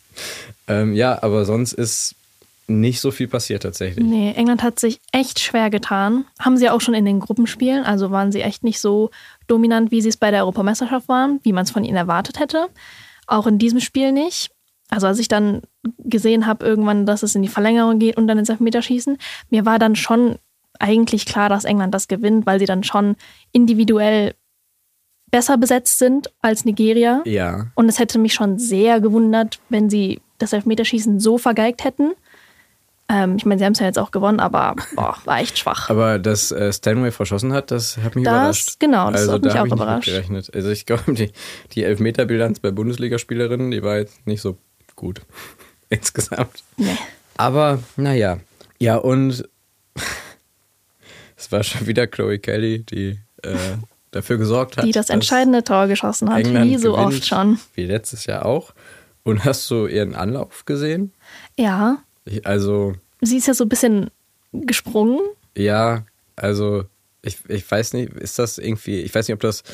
Ähm, 0.66 0.94
ja, 0.94 1.22
aber 1.22 1.44
sonst 1.44 1.74
ist 1.74 2.16
nicht 2.66 3.00
so 3.00 3.12
viel 3.12 3.28
passiert 3.28 3.62
tatsächlich. 3.62 4.04
Nee, 4.04 4.32
England 4.32 4.64
hat 4.64 4.80
sich 4.80 5.00
echt 5.12 5.38
schwer 5.38 5.70
getan. 5.70 6.24
Haben 6.40 6.56
sie 6.56 6.68
auch 6.68 6.80
schon 6.80 6.94
in 6.94 7.04
den 7.04 7.20
Gruppenspielen, 7.20 7.84
also 7.84 8.10
waren 8.10 8.32
sie 8.32 8.40
echt 8.40 8.64
nicht 8.64 8.80
so 8.80 9.10
dominant, 9.46 9.92
wie 9.92 10.02
sie 10.02 10.08
es 10.08 10.16
bei 10.16 10.32
der 10.32 10.40
Europameisterschaft 10.40 11.08
waren, 11.08 11.38
wie 11.44 11.52
man 11.52 11.64
es 11.64 11.70
von 11.70 11.84
ihnen 11.84 11.96
erwartet 11.96 12.40
hätte. 12.40 12.66
Auch 13.26 13.46
in 13.46 13.58
diesem 13.58 13.80
Spiel 13.80 14.12
nicht. 14.12 14.50
Also 14.88 15.06
als 15.06 15.18
ich 15.18 15.28
dann 15.28 15.62
gesehen 15.98 16.46
habe 16.46 16.64
irgendwann, 16.64 17.06
dass 17.06 17.22
es 17.22 17.34
in 17.34 17.42
die 17.42 17.48
Verlängerung 17.48 17.98
geht 17.98 18.16
und 18.16 18.28
dann 18.28 18.38
ins 18.38 18.48
Elfmeterschießen, 18.48 19.18
mir 19.50 19.66
war 19.66 19.78
dann 19.78 19.96
schon 19.96 20.38
eigentlich 20.78 21.26
klar, 21.26 21.48
dass 21.48 21.64
England 21.64 21.94
das 21.94 22.08
gewinnt, 22.08 22.46
weil 22.46 22.58
sie 22.58 22.66
dann 22.66 22.84
schon 22.84 23.16
individuell 23.52 24.34
besser 25.30 25.58
besetzt 25.58 25.98
sind 25.98 26.32
als 26.40 26.64
Nigeria. 26.64 27.22
Ja. 27.24 27.66
Und 27.74 27.88
es 27.88 27.98
hätte 27.98 28.18
mich 28.18 28.34
schon 28.34 28.58
sehr 28.58 29.00
gewundert, 29.00 29.58
wenn 29.68 29.90
sie 29.90 30.20
das 30.38 30.52
Elfmeterschießen 30.52 31.18
so 31.18 31.38
vergeigt 31.38 31.84
hätten. 31.84 32.12
Ähm, 33.08 33.36
ich 33.36 33.46
meine, 33.46 33.58
sie 33.58 33.64
haben 33.64 33.72
es 33.72 33.78
ja 33.78 33.86
jetzt 33.86 33.98
auch 33.98 34.10
gewonnen, 34.10 34.40
aber 34.40 34.74
boah, 34.96 35.16
war 35.24 35.38
echt 35.38 35.58
schwach. 35.58 35.90
Aber 35.90 36.18
dass 36.18 36.50
äh, 36.50 36.72
Stanway 36.72 37.12
verschossen 37.12 37.52
hat, 37.52 37.70
das 37.70 37.98
hat 37.98 38.16
mich 38.16 38.24
das, 38.24 38.32
überrascht. 38.32 38.80
Genau, 38.80 39.10
das 39.10 39.20
also, 39.22 39.32
hat 39.34 39.42
mich 39.42 39.52
da 39.52 39.62
auch 39.62 39.66
überrascht. 39.66 40.06
Gerechnet. 40.06 40.52
Also 40.52 40.70
ich 40.70 40.86
glaube, 40.86 41.14
die, 41.14 41.30
die 41.72 41.84
Elfmeterbilanz 41.84 42.58
bei 42.58 42.72
Bundesligaspielerinnen, 42.72 43.70
die 43.70 43.82
war 43.82 43.98
jetzt 43.98 44.26
nicht 44.26 44.40
so 44.40 44.58
gut 44.96 45.20
insgesamt. 45.88 46.64
Nee. 46.76 46.96
Aber 47.36 47.78
naja. 47.96 48.38
Ja, 48.78 48.96
und 48.96 49.48
es 51.36 51.52
war 51.52 51.62
schon 51.62 51.86
wieder 51.86 52.08
Chloe 52.08 52.38
Kelly, 52.40 52.82
die 52.82 53.20
äh, 53.42 53.56
dafür 54.10 54.38
gesorgt 54.38 54.78
hat. 54.78 54.84
Die 54.84 54.92
das 54.92 55.10
entscheidende 55.10 55.62
Tor 55.62 55.86
geschossen 55.86 56.30
hat, 56.30 56.40
England 56.40 56.70
wie 56.70 56.76
so 56.76 56.92
gewinnt, 56.92 57.14
oft 57.14 57.26
schon. 57.26 57.60
Wie 57.74 57.84
letztes 57.84 58.26
Jahr 58.26 58.44
auch. 58.44 58.74
Und 59.22 59.44
hast 59.44 59.70
du 59.70 59.86
ihren 59.86 60.14
Anlauf 60.14 60.64
gesehen? 60.64 61.12
Ja. 61.56 61.98
Ich, 62.26 62.46
also. 62.46 62.94
Sie 63.22 63.38
ist 63.38 63.46
ja 63.46 63.54
so 63.54 63.64
ein 63.64 63.68
bisschen 63.68 64.10
gesprungen. 64.52 65.20
Ja, 65.56 66.04
also 66.36 66.84
ich, 67.26 67.38
ich 67.48 67.68
weiß 67.68 67.94
nicht, 67.94 68.12
ist 68.12 68.38
das 68.38 68.58
irgendwie, 68.58 69.00
ich 69.00 69.14
weiß 69.14 69.26
nicht, 69.26 69.34
ob 69.34 69.40
das 69.40 69.64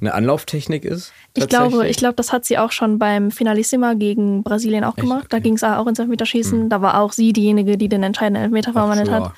eine 0.00 0.14
Anlauftechnik 0.14 0.84
ist. 0.84 1.12
Ich 1.34 1.48
glaube, 1.48 1.88
ich 1.88 1.96
glaube, 1.96 2.14
das 2.14 2.32
hat 2.32 2.44
sie 2.44 2.58
auch 2.58 2.72
schon 2.72 2.98
beim 2.98 3.30
Finalissima 3.30 3.94
gegen 3.94 4.42
Brasilien 4.42 4.84
auch 4.84 4.96
Echt? 4.96 5.02
gemacht. 5.02 5.24
Okay. 5.24 5.28
Da 5.30 5.38
ging 5.40 5.54
es 5.54 5.64
auch 5.64 5.86
ins 5.86 5.98
Elfmeterschießen. 5.98 6.62
Hm. 6.62 6.68
Da 6.68 6.82
war 6.82 7.00
auch 7.00 7.12
sie 7.12 7.32
diejenige, 7.32 7.76
die 7.76 7.88
den 7.88 8.02
entscheidenden 8.02 8.44
Elfmeter 8.44 8.72
verwandelt 8.72 9.10
hat. 9.10 9.32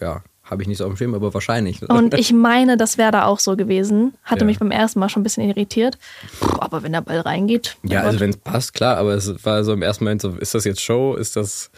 Ja, 0.00 0.22
habe 0.42 0.62
ich 0.62 0.68
nicht 0.68 0.78
so 0.78 0.84
auf 0.84 0.92
dem 0.92 0.96
Schirm, 0.96 1.14
aber 1.14 1.34
wahrscheinlich. 1.34 1.86
Und 1.88 2.14
ich 2.18 2.32
meine, 2.32 2.76
das 2.78 2.96
wäre 2.96 3.12
da 3.12 3.24
auch 3.24 3.40
so 3.40 3.56
gewesen. 3.56 4.14
Hatte 4.24 4.40
ja. 4.40 4.46
mich 4.46 4.58
beim 4.58 4.70
ersten 4.70 4.98
Mal 4.98 5.10
schon 5.10 5.20
ein 5.20 5.24
bisschen 5.24 5.46
irritiert. 5.46 5.98
Puh, 6.40 6.58
aber 6.60 6.82
wenn 6.82 6.92
der 6.92 7.02
Ball 7.02 7.20
reingeht. 7.20 7.76
Ja, 7.82 8.02
also 8.02 8.20
wenn 8.20 8.30
es 8.30 8.38
passt, 8.38 8.72
klar, 8.72 8.96
aber 8.96 9.14
es 9.14 9.44
war 9.44 9.64
so 9.64 9.72
im 9.74 9.82
ersten 9.82 10.04
Moment 10.04 10.22
so, 10.22 10.30
ist 10.30 10.54
das 10.54 10.64
jetzt 10.64 10.80
Show? 10.80 11.14
Ist 11.14 11.36
das 11.36 11.70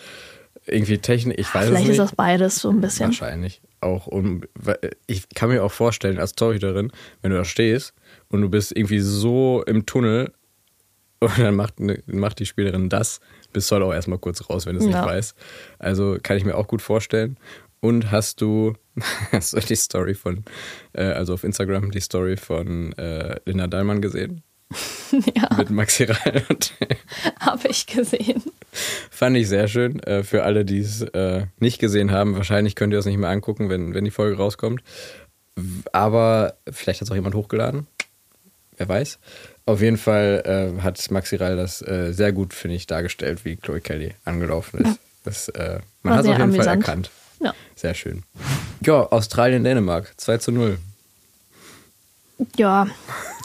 irgendwie 0.72 0.98
Technik? 0.98 1.38
Ich 1.38 1.54
weiß 1.54 1.66
Vielleicht 1.66 1.82
es 1.82 1.88
nicht. 1.88 1.90
ist 1.90 1.98
das 1.98 2.14
beides 2.14 2.56
so 2.56 2.70
ein 2.70 2.80
bisschen. 2.80 3.06
Wahrscheinlich. 3.06 3.62
Auch 3.80 4.06
um, 4.06 4.42
ich 5.06 5.28
kann 5.30 5.48
mir 5.48 5.64
auch 5.64 5.72
vorstellen, 5.72 6.18
als 6.18 6.34
Torhüterin, 6.34 6.92
wenn 7.22 7.30
du 7.30 7.36
da 7.36 7.44
stehst 7.44 7.94
und 8.28 8.42
du 8.42 8.48
bist 8.48 8.76
irgendwie 8.76 9.00
so 9.00 9.62
im 9.66 9.86
Tunnel 9.86 10.32
und 11.20 11.38
dann 11.38 11.54
macht, 11.54 11.80
ne, 11.80 12.02
macht 12.06 12.38
die 12.38 12.46
Spielerin 12.46 12.88
das, 12.88 13.20
bist 13.52 13.70
du 13.70 13.76
halt 13.76 13.84
auch 13.84 13.92
erstmal 13.92 14.18
kurz 14.18 14.48
raus, 14.48 14.66
wenn 14.66 14.76
du 14.76 14.84
es 14.84 14.90
ja. 14.90 15.00
nicht 15.00 15.10
weißt. 15.10 15.34
Also 15.78 16.18
kann 16.22 16.36
ich 16.36 16.44
mir 16.44 16.56
auch 16.56 16.66
gut 16.66 16.82
vorstellen. 16.82 17.38
Und 17.80 18.10
hast 18.10 18.40
du, 18.40 18.74
hast 19.32 19.54
du 19.54 19.60
die 19.60 19.76
Story 19.76 20.14
von, 20.14 20.44
äh, 20.92 21.04
also 21.04 21.34
auf 21.34 21.44
Instagram, 21.44 21.90
die 21.90 22.00
Story 22.00 22.36
von 22.36 22.92
äh, 22.94 23.40
Linda 23.46 23.66
Dallmann 23.66 24.02
gesehen? 24.02 24.42
ja. 25.34 25.48
Mit 25.56 25.70
Maxi 25.70 26.04
Reil. 26.04 26.44
Habe 27.40 27.68
ich 27.68 27.86
gesehen. 27.86 28.42
Fand 29.10 29.36
ich 29.36 29.48
sehr 29.48 29.68
schön. 29.68 30.00
Äh, 30.00 30.22
für 30.22 30.44
alle, 30.44 30.64
die 30.64 30.78
es 30.78 31.02
äh, 31.02 31.46
nicht 31.58 31.78
gesehen 31.78 32.12
haben, 32.12 32.36
wahrscheinlich 32.36 32.76
könnt 32.76 32.92
ihr 32.92 32.96
das 32.96 33.06
nicht 33.06 33.18
mehr 33.18 33.30
angucken, 33.30 33.68
wenn, 33.68 33.94
wenn 33.94 34.04
die 34.04 34.10
Folge 34.10 34.36
rauskommt. 34.36 34.82
Aber 35.92 36.54
vielleicht 36.70 37.00
hat 37.00 37.06
es 37.06 37.10
auch 37.10 37.16
jemand 37.16 37.34
hochgeladen. 37.34 37.86
Wer 38.76 38.88
weiß. 38.88 39.18
Auf 39.66 39.82
jeden 39.82 39.98
Fall 39.98 40.42
äh, 40.78 40.82
hat 40.82 41.10
Maxi 41.10 41.36
Reil 41.36 41.56
das 41.56 41.82
äh, 41.82 42.12
sehr 42.12 42.32
gut, 42.32 42.54
finde 42.54 42.76
ich, 42.76 42.86
dargestellt, 42.86 43.44
wie 43.44 43.56
Chloe 43.56 43.80
Kelly 43.80 44.14
angelaufen 44.24 44.80
ist. 44.84 44.98
Das, 45.24 45.48
äh, 45.50 45.80
man 46.02 46.14
hat 46.14 46.20
es 46.20 46.26
auf 46.26 46.32
jeden 46.32 46.42
amüsant. 46.42 46.64
Fall 46.64 46.76
erkannt. 46.76 47.10
Ja. 47.40 47.54
Sehr 47.74 47.94
schön. 47.94 48.22
Ja, 48.84 49.06
Australien, 49.10 49.64
Dänemark, 49.64 50.14
2 50.16 50.38
zu 50.38 50.52
0. 50.52 50.78
Ja, 52.56 52.86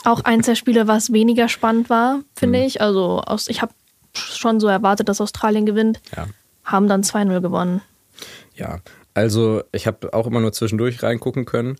auch 0.05 0.21
eins 0.21 0.45
der 0.45 0.55
Spiele, 0.55 0.87
was 0.87 1.11
weniger 1.11 1.47
spannend 1.49 1.89
war, 1.89 2.21
finde 2.35 2.59
mhm. 2.59 2.65
ich. 2.65 2.81
Also 2.81 3.21
aus, 3.21 3.47
ich 3.47 3.61
habe 3.61 3.73
schon 4.13 4.59
so 4.59 4.67
erwartet, 4.67 5.09
dass 5.09 5.21
Australien 5.21 5.65
gewinnt. 5.65 6.01
Ja. 6.15 6.27
Haben 6.63 6.87
dann 6.87 7.03
2-0 7.03 7.41
gewonnen. 7.41 7.81
Ja, 8.55 8.79
also 9.13 9.63
ich 9.71 9.87
habe 9.87 10.13
auch 10.13 10.27
immer 10.27 10.41
nur 10.41 10.51
zwischendurch 10.51 11.03
reingucken 11.03 11.45
können. 11.45 11.77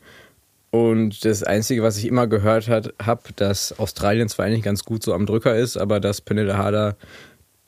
Und 0.72 1.24
das 1.24 1.42
Einzige, 1.44 1.84
was 1.84 1.98
ich 1.98 2.06
immer 2.06 2.28
gehört 2.28 2.70
habe, 2.70 3.22
dass 3.36 3.80
Australien 3.80 4.28
zwar 4.28 4.46
eigentlich 4.46 4.64
ganz 4.64 4.84
gut 4.84 5.04
so 5.04 5.14
am 5.14 5.26
Drücker 5.26 5.56
ist, 5.56 5.78
aber 5.78 6.00
dass 6.00 6.20
Penilla 6.22 6.58
Harder 6.58 6.98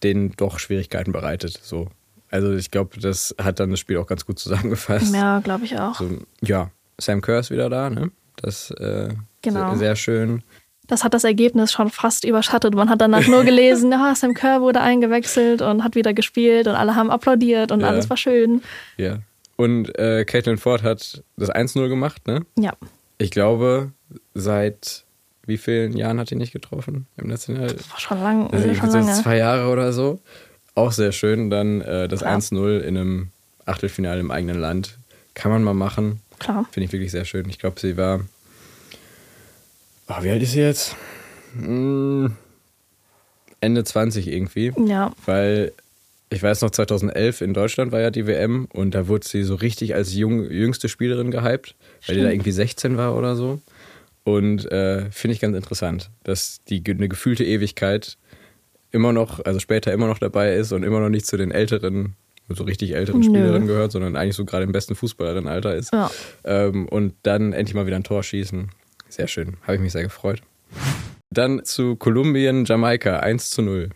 denen 0.04 0.34
doch 0.36 0.60
Schwierigkeiten 0.60 1.12
bereitet. 1.12 1.60
So. 1.64 1.88
Also 2.30 2.54
ich 2.54 2.72
glaube, 2.72 3.00
das 3.00 3.34
hat 3.42 3.60
dann 3.60 3.72
das 3.72 3.80
Spiel 3.80 3.98
auch 3.98 4.08
ganz 4.08 4.26
gut 4.26 4.40
zusammengefasst. 4.40 5.14
Ja, 5.14 5.40
glaube 5.40 5.66
ich 5.66 5.80
auch. 5.80 5.96
So, 5.96 6.10
ja, 6.42 6.70
Sam 7.00 7.22
Kerr 7.22 7.40
ist 7.40 7.52
wieder 7.52 7.70
da, 7.70 7.90
ne? 7.90 8.12
Das 8.36 8.72
äh, 8.72 9.10
genau. 9.54 9.70
sehr, 9.72 9.80
sehr 9.80 9.96
schön. 9.96 10.44
Das 10.88 11.04
hat 11.04 11.14
das 11.14 11.26
Ergebnis 11.26 11.72
schon 11.72 11.90
fast 11.90 12.24
überschattet. 12.24 12.74
Man 12.74 12.90
hat 12.90 13.02
danach 13.02 13.28
nur 13.28 13.44
gelesen, 13.44 13.92
ja, 13.92 14.16
Sam 14.16 14.34
Kerr 14.34 14.62
wurde 14.62 14.80
eingewechselt 14.80 15.62
und 15.62 15.84
hat 15.84 15.96
wieder 15.96 16.14
gespielt 16.14 16.68
und 16.68 16.76
alle 16.76 16.96
haben 16.96 17.12
applaudiert 17.12 17.72
und 17.72 17.82
ja. 17.82 17.88
alles 17.88 18.10
war 18.10 18.18
schön. 18.18 18.62
Ja. 18.96 19.20
Und 19.58 19.98
äh, 19.98 20.24
Caitlin 20.24 20.58
Ford 20.58 20.84
hat 20.84 21.24
das 21.36 21.50
1-0 21.50 21.90
gemacht, 21.90 22.28
ne? 22.28 22.46
Ja. 22.58 22.74
Ich 23.18 23.32
glaube, 23.32 23.92
seit 24.34 25.04
wie 25.48 25.58
vielen 25.58 25.98
Jahren 25.98 26.20
hat 26.20 26.30
die 26.30 26.36
nicht 26.36 26.54
getroffen 26.54 27.08
im 27.18 27.28
National? 27.28 27.68
Das 27.68 27.90
war 27.90 28.00
schon, 28.00 28.22
lang, 28.22 28.52
also 28.52 28.74
schon 28.76 28.90
lange. 28.92 29.14
Zwei 29.14 29.38
Jahre 29.38 29.72
oder 29.72 29.94
so. 29.94 30.20
Auch 30.76 30.92
sehr 30.92 31.12
schön. 31.12 31.50
Dann 31.50 31.82
äh, 31.82 32.08
das 32.08 32.24
1-0 32.24 32.80
in 32.80 32.98
einem 32.98 33.32
Achtelfinale 33.66 34.20
im 34.20 34.30
eigenen 34.30 34.60
Land. 34.60 34.98
Kann 35.34 35.52
man 35.52 35.64
mal 35.64 35.74
machen. 35.74 36.22
Klar. 36.40 36.66
Finde 36.72 36.86
ich 36.86 36.92
wirklich 36.92 37.12
sehr 37.12 37.26
schön. 37.26 37.50
Ich 37.50 37.60
glaube, 37.60 37.80
sie 37.80 37.98
war. 37.98 38.20
Oh, 40.08 40.24
wie 40.24 40.30
alt 40.30 40.42
ist 40.42 40.54
sie 40.54 40.62
jetzt? 40.62 40.96
Hm, 41.60 42.36
Ende 43.60 43.84
20 43.84 44.28
irgendwie. 44.28 44.72
Ja. 44.86 45.12
Weil 45.26 45.74
ich 46.30 46.44
weiß 46.44 46.62
noch, 46.62 46.72
2011 46.72 47.42
in 47.42 47.54
Deutschland 47.54 47.92
war 47.92 48.02
ja 48.02 48.12
die 48.12 48.28
WM 48.28 48.68
und 48.74 48.94
da 48.94 49.08
wurde 49.08 49.28
sie 49.28 49.44
so 49.44 49.56
richtig 49.56 49.96
als 49.96 50.14
jung, 50.14 50.50
jüngste 50.50 50.90
Spielerin 50.90 51.32
gehypt, 51.32 51.76
weil 52.06 52.18
die 52.18 52.22
da 52.22 52.30
irgendwie 52.30 52.52
16 52.52 52.98
war 52.98 53.16
oder 53.16 53.36
so. 53.36 53.62
Und 54.24 54.70
äh, 54.72 55.10
finde 55.12 55.34
ich 55.34 55.40
ganz 55.40 55.56
interessant, 55.56 56.10
dass 56.24 56.62
die 56.66 56.84
eine 56.86 57.08
gefühlte 57.08 57.46
Ewigkeit 57.46 58.18
immer 58.92 59.14
noch, 59.14 59.44
also 59.46 59.60
später 59.60 59.94
immer 59.94 60.08
noch 60.08 60.20
dabei 60.20 60.54
ist 60.56 60.74
und 60.74 60.84
immer 60.84 61.00
noch 61.00 61.10
nicht 61.10 61.26
zu 61.26 61.38
den 61.38 61.52
älteren, 61.52 62.16
so 62.50 62.66
richtig 62.66 62.94
älteren 62.94 63.22
Nö. 63.22 63.28
Spielerinnen 63.28 63.68
gehört, 63.68 63.94
sondern 63.94 64.18
eigentlich 64.18 64.36
so 64.36 64.44
gerade 64.44 64.66
im 64.66 64.74
besten 64.74 64.96
Fußballerinnenalter 64.96 65.76
ist. 65.76 65.94
Ja. 65.94 66.12
Ähm, 66.44 66.90
und 66.90 67.14
dann 67.24 67.54
endlich 67.54 67.74
mal 67.74 67.86
wieder 67.86 67.96
ein 67.96 68.04
Tor 68.04 68.22
schießen. 68.22 68.70
Sehr 69.18 69.28
schön. 69.28 69.58
Habe 69.64 69.76
ich 69.76 69.82
mich 69.82 69.92
sehr 69.92 70.04
gefreut. 70.04 70.44
Dann 71.32 71.66
zu 71.66 71.96
Kolumbien, 71.96 72.66
Jamaika, 72.66 73.20
1 73.20 73.50
zu 73.50 73.64
0. 73.64 73.90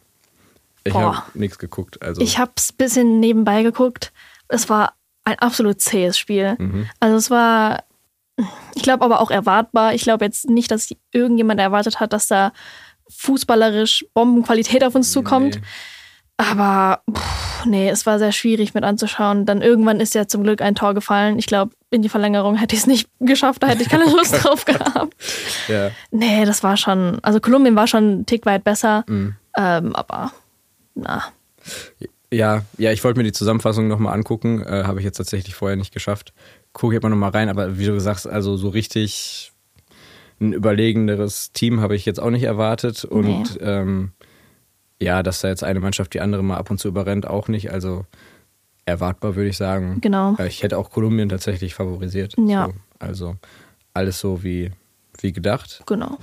Ich 0.83 0.95
habe 0.95 1.21
nichts 1.35 1.59
geguckt. 1.59 2.01
Also. 2.01 2.21
Ich 2.21 2.39
habe 2.39 2.51
es 2.57 2.71
ein 2.71 2.77
bisschen 2.77 3.19
nebenbei 3.19 3.61
geguckt. 3.61 4.11
Es 4.47 4.67
war 4.67 4.95
ein 5.23 5.37
absolut 5.37 5.79
zähes 5.79 6.17
Spiel. 6.17 6.55
Mhm. 6.57 6.89
Also 6.99 7.17
es 7.17 7.29
war, 7.29 7.83
ich 8.73 8.81
glaube 8.81 9.05
aber 9.05 9.21
auch 9.21 9.29
erwartbar. 9.29 9.93
Ich 9.93 10.01
glaube 10.01 10.25
jetzt 10.25 10.49
nicht, 10.49 10.71
dass 10.71 10.89
irgendjemand 11.11 11.59
erwartet 11.59 11.99
hat, 11.99 12.13
dass 12.13 12.27
da 12.27 12.51
fußballerisch 13.09 14.05
Bombenqualität 14.15 14.83
auf 14.83 14.95
uns 14.95 15.11
zukommt. 15.11 15.55
Nee. 15.55 15.61
Aber 16.37 17.01
pff, 17.11 17.65
nee, 17.65 17.89
es 17.89 18.05
war 18.05 18.19
sehr 18.19 18.31
schwierig 18.31 18.73
mit 18.73 18.83
anzuschauen. 18.83 19.45
Dann 19.45 19.61
irgendwann 19.61 19.99
ist 19.99 20.15
ja 20.15 20.27
zum 20.27 20.43
Glück 20.43 20.61
ein 20.61 20.75
Tor 20.75 20.93
gefallen. 20.93 21.37
Ich 21.37 21.45
glaube, 21.45 21.73
in 21.91 22.01
die 22.01 22.09
Verlängerung 22.09 22.55
hätte 22.55 22.75
ich 22.75 22.81
es 22.81 22.87
nicht 22.87 23.07
geschafft, 23.19 23.63
da 23.63 23.67
hätte 23.67 23.83
ich 23.83 23.89
keine 23.89 24.05
Lust 24.11 24.43
drauf 24.43 24.65
gehabt. 24.65 25.13
Ja. 25.67 25.91
Nee, 26.11 26.45
das 26.45 26.63
war 26.63 26.77
schon, 26.77 27.19
also 27.21 27.39
Kolumbien 27.39 27.75
war 27.75 27.87
schon 27.87 28.03
einen 28.03 28.25
Tick 28.25 28.45
weit 28.45 28.63
besser. 28.63 29.03
Mhm. 29.07 29.35
Ähm, 29.57 29.95
aber 29.95 30.31
na. 30.95 31.23
Ja, 32.33 32.63
ja, 32.77 32.91
ich 32.91 33.03
wollte 33.03 33.19
mir 33.19 33.25
die 33.25 33.33
Zusammenfassung 33.33 33.87
nochmal 33.87 34.13
angucken. 34.13 34.63
Äh, 34.63 34.83
Habe 34.85 34.99
ich 34.99 35.05
jetzt 35.05 35.17
tatsächlich 35.17 35.53
vorher 35.53 35.75
nicht 35.75 35.93
geschafft. 35.93 36.33
Gucke 36.73 36.95
ich 36.95 37.01
mal 37.01 37.09
nochmal 37.09 37.31
rein, 37.31 37.49
aber 37.49 37.77
wie 37.77 37.85
du 37.85 37.99
sagst, 37.99 38.25
also 38.25 38.55
so 38.55 38.69
richtig 38.69 39.51
ein 40.39 40.53
überlegenderes 40.53 41.51
Team 41.51 41.81
habe 41.81 41.95
ich 41.95 42.05
jetzt 42.05 42.19
auch 42.19 42.29
nicht 42.29 42.43
erwartet. 42.43 43.03
Und 43.03 43.59
nee. 43.59 43.65
ähm, 43.65 44.11
ja, 45.01 45.23
dass 45.23 45.41
da 45.41 45.49
jetzt 45.49 45.63
eine 45.63 45.79
Mannschaft 45.79 46.13
die 46.13 46.21
andere 46.21 46.43
mal 46.43 46.57
ab 46.57 46.69
und 46.69 46.79
zu 46.79 46.87
überrennt, 46.87 47.27
auch 47.27 47.47
nicht. 47.47 47.71
Also 47.71 48.05
erwartbar, 48.85 49.35
würde 49.35 49.49
ich 49.49 49.57
sagen. 49.57 49.99
Genau. 50.01 50.35
Ich 50.45 50.63
hätte 50.63 50.77
auch 50.77 50.89
Kolumbien 50.89 51.29
tatsächlich 51.29 51.73
favorisiert. 51.75 52.35
Ja. 52.37 52.67
So, 52.67 52.73
also 52.99 53.35
alles 53.93 54.19
so 54.19 54.43
wie, 54.43 54.71
wie 55.19 55.31
gedacht. 55.31 55.83
Genau. 55.85 56.17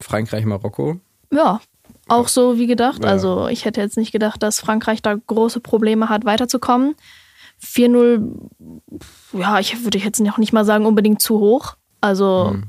Frankreich, 0.00 0.44
Marokko. 0.44 1.00
Ja, 1.32 1.60
auch 2.08 2.28
so 2.28 2.58
wie 2.58 2.66
gedacht. 2.66 3.04
Ja. 3.04 3.10
Also 3.10 3.48
ich 3.48 3.64
hätte 3.64 3.80
jetzt 3.80 3.96
nicht 3.96 4.12
gedacht, 4.12 4.42
dass 4.42 4.60
Frankreich 4.60 5.02
da 5.02 5.14
große 5.14 5.60
Probleme 5.60 6.08
hat, 6.08 6.24
weiterzukommen. 6.24 6.94
4-0, 7.64 8.50
ja, 9.34 9.58
ich 9.60 9.84
würde 9.84 9.98
jetzt 9.98 10.20
noch 10.20 10.38
nicht 10.38 10.52
mal 10.52 10.64
sagen, 10.64 10.84
unbedingt 10.84 11.22
zu 11.22 11.38
hoch. 11.38 11.76
Also 12.00 12.52
mhm. 12.54 12.64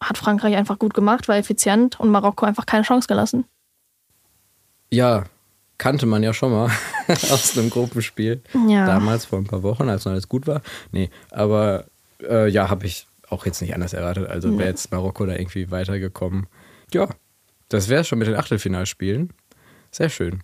hat 0.00 0.18
Frankreich 0.18 0.54
einfach 0.54 0.78
gut 0.78 0.94
gemacht, 0.94 1.26
war 1.28 1.36
effizient 1.36 1.98
und 1.98 2.10
Marokko 2.10 2.46
einfach 2.46 2.64
keine 2.64 2.84
Chance 2.84 3.08
gelassen. 3.08 3.44
Ja, 4.96 5.24
kannte 5.76 6.06
man 6.06 6.22
ja 6.22 6.32
schon 6.32 6.52
mal 6.52 6.70
aus 7.08 7.58
einem 7.58 7.68
Gruppenspiel. 7.68 8.40
Ja. 8.66 8.86
Damals 8.86 9.26
vor 9.26 9.38
ein 9.38 9.44
paar 9.44 9.62
Wochen, 9.62 9.90
als 9.90 10.06
noch 10.06 10.12
alles 10.12 10.26
gut 10.26 10.46
war. 10.46 10.62
Nee, 10.90 11.10
aber 11.30 11.84
äh, 12.22 12.48
ja, 12.48 12.70
habe 12.70 12.86
ich 12.86 13.06
auch 13.28 13.44
jetzt 13.44 13.60
nicht 13.60 13.74
anders 13.74 13.92
erwartet. 13.92 14.26
Also 14.26 14.56
wäre 14.58 14.70
jetzt 14.70 14.90
Marokko 14.90 15.26
da 15.26 15.34
irgendwie 15.34 15.70
weitergekommen. 15.70 16.46
Ja, 16.94 17.10
das 17.68 17.90
wäre 17.90 18.04
schon 18.04 18.18
mit 18.18 18.26
den 18.26 18.36
Achtelfinalspielen. 18.36 19.34
Sehr 19.90 20.08
schön. 20.08 20.42